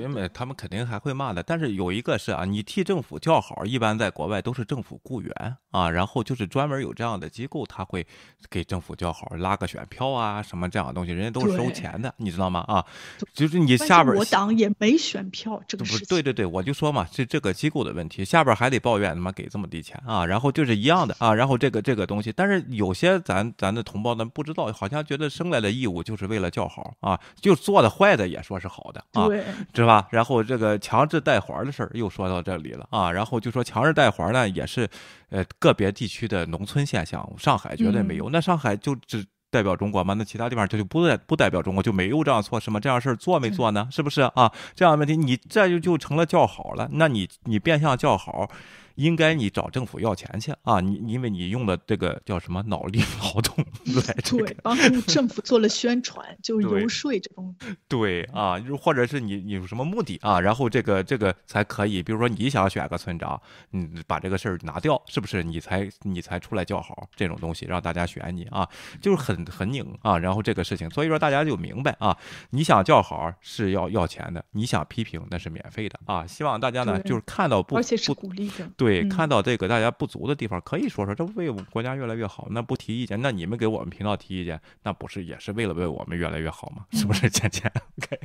[0.00, 8.06] 因为他们肯定还会骂的，但是有一个是啊，你替政府叫好，一般在国外都是政府雇员啊，然后就是专门有这样的机构，他会
[8.48, 12.60] 给政府叫好，拉个选票啊什么这样的东西，人家都是收钱的，你知道吗？
[12.68, 12.84] 啊，
[13.32, 29.28] 就是你下边我党也没选票，这个不是对对对，我就说嘛，是这个机构的问题，下边还得抱怨他妈给这么低钱啊，然后就是一样的啊，然后这个这个东西，但是有些咱咱的同胞呢不知道，好像觉得生来的义务就是为了叫好啊，就做的坏的也说是好的啊。
[29.72, 30.06] 是吧？
[30.10, 33.10] 然后这个强制带环的事儿又说到这里了啊。
[33.10, 34.88] 然后就说强制带环呢，也是
[35.30, 38.28] 呃个别地区的农村现象，上海绝对没有。
[38.30, 40.14] 那上海就只代表中国吗？
[40.14, 42.80] 那其他地方它就不代不代表中国，就没有这样措施吗？
[42.80, 43.88] 这样事儿做没做呢？
[43.90, 44.52] 是不是啊？
[44.74, 46.88] 这样的问题你这就就成了叫好了。
[46.92, 48.50] 那你你变相叫好。
[48.96, 53.64] 应该你找政府要钱去啊，你因为你用的这个叫什么脑力劳动
[54.06, 57.54] 来对 帮助政府做了宣传，就是游说这种。
[57.88, 60.40] 对啊，或者是你你有什么目的啊？
[60.40, 63.40] 然后这个这个才可以，比如说你想选个村长，
[63.70, 65.42] 你把这个事儿拿掉，是不是？
[65.42, 68.68] 你才你才出来叫好这种东西，让大家选你啊，
[69.00, 70.18] 就是很很拧啊。
[70.18, 72.16] 然后这个事情，所以说大家就明白啊，
[72.50, 76.26] 你想叫好是要要钱的，你想批评那是免费的啊。
[76.26, 86.84] 希望大家呢就是看到不而且是鼓励的，对，看到这个大家不足的地方可以说说，这为我们国家越来越好，那不提意见，那你们给我们频道提意见，那不是也是为了为我们越来越好吗？
[86.92, 88.18] 是不是，倩倩？OK，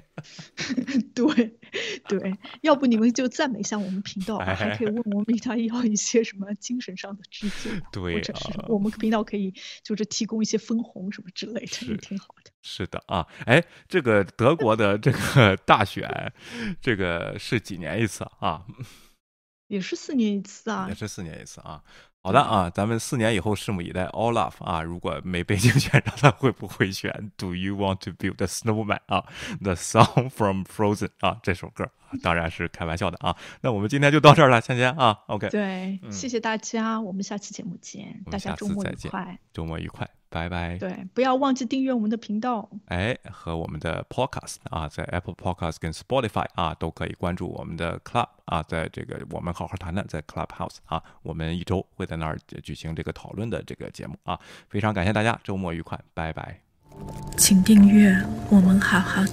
[1.16, 1.58] 对
[2.08, 9.54] 对，要不你们就赞美一下我们频道，还可以问我们他要一些什么精神上的支柱，对，或者是我们频道可以
[9.84, 12.52] 就是提供一些分红什么之类的，也挺好的。
[12.62, 16.34] 是的啊，哎，这个德国的这个大选，
[16.82, 18.66] 这个是几年一次啊？
[19.70, 21.82] 也是四年一次啊，也是四年一次啊。
[22.22, 24.06] 好的啊，咱们四年以后拭目以待。
[24.08, 29.24] Olaf 啊，如果没被竞选上， 他会不会选 Do you want to build a snowman 啊
[29.62, 31.90] ？The song from Frozen 啊，这首歌
[32.22, 33.38] 当然是开玩笑的啊。
[33.62, 35.48] 那我们今天就到这儿了，芊芊啊，OK。
[35.50, 40.10] 对，谢谢大家，我们下期节目见，大家周末愉快，周末愉快。
[40.30, 40.78] 拜拜。
[40.78, 42.70] 对，不要忘记订阅我们的频道。
[42.86, 54.40] 哎，和我们的 Podcast 啊，在 Apple Podcast 跟 Spotify 啊，都可以关注我们的 Club 啊，在这个我们好好谈谈，在 Clubhouse 啊，我们一周会在那儿举行这个讨论的这个节目啊。
[54.70, 56.62] 非常感谢大家，周末愉快，拜拜。
[57.38, 58.14] 请订阅
[58.50, 59.30] 我们好好谈。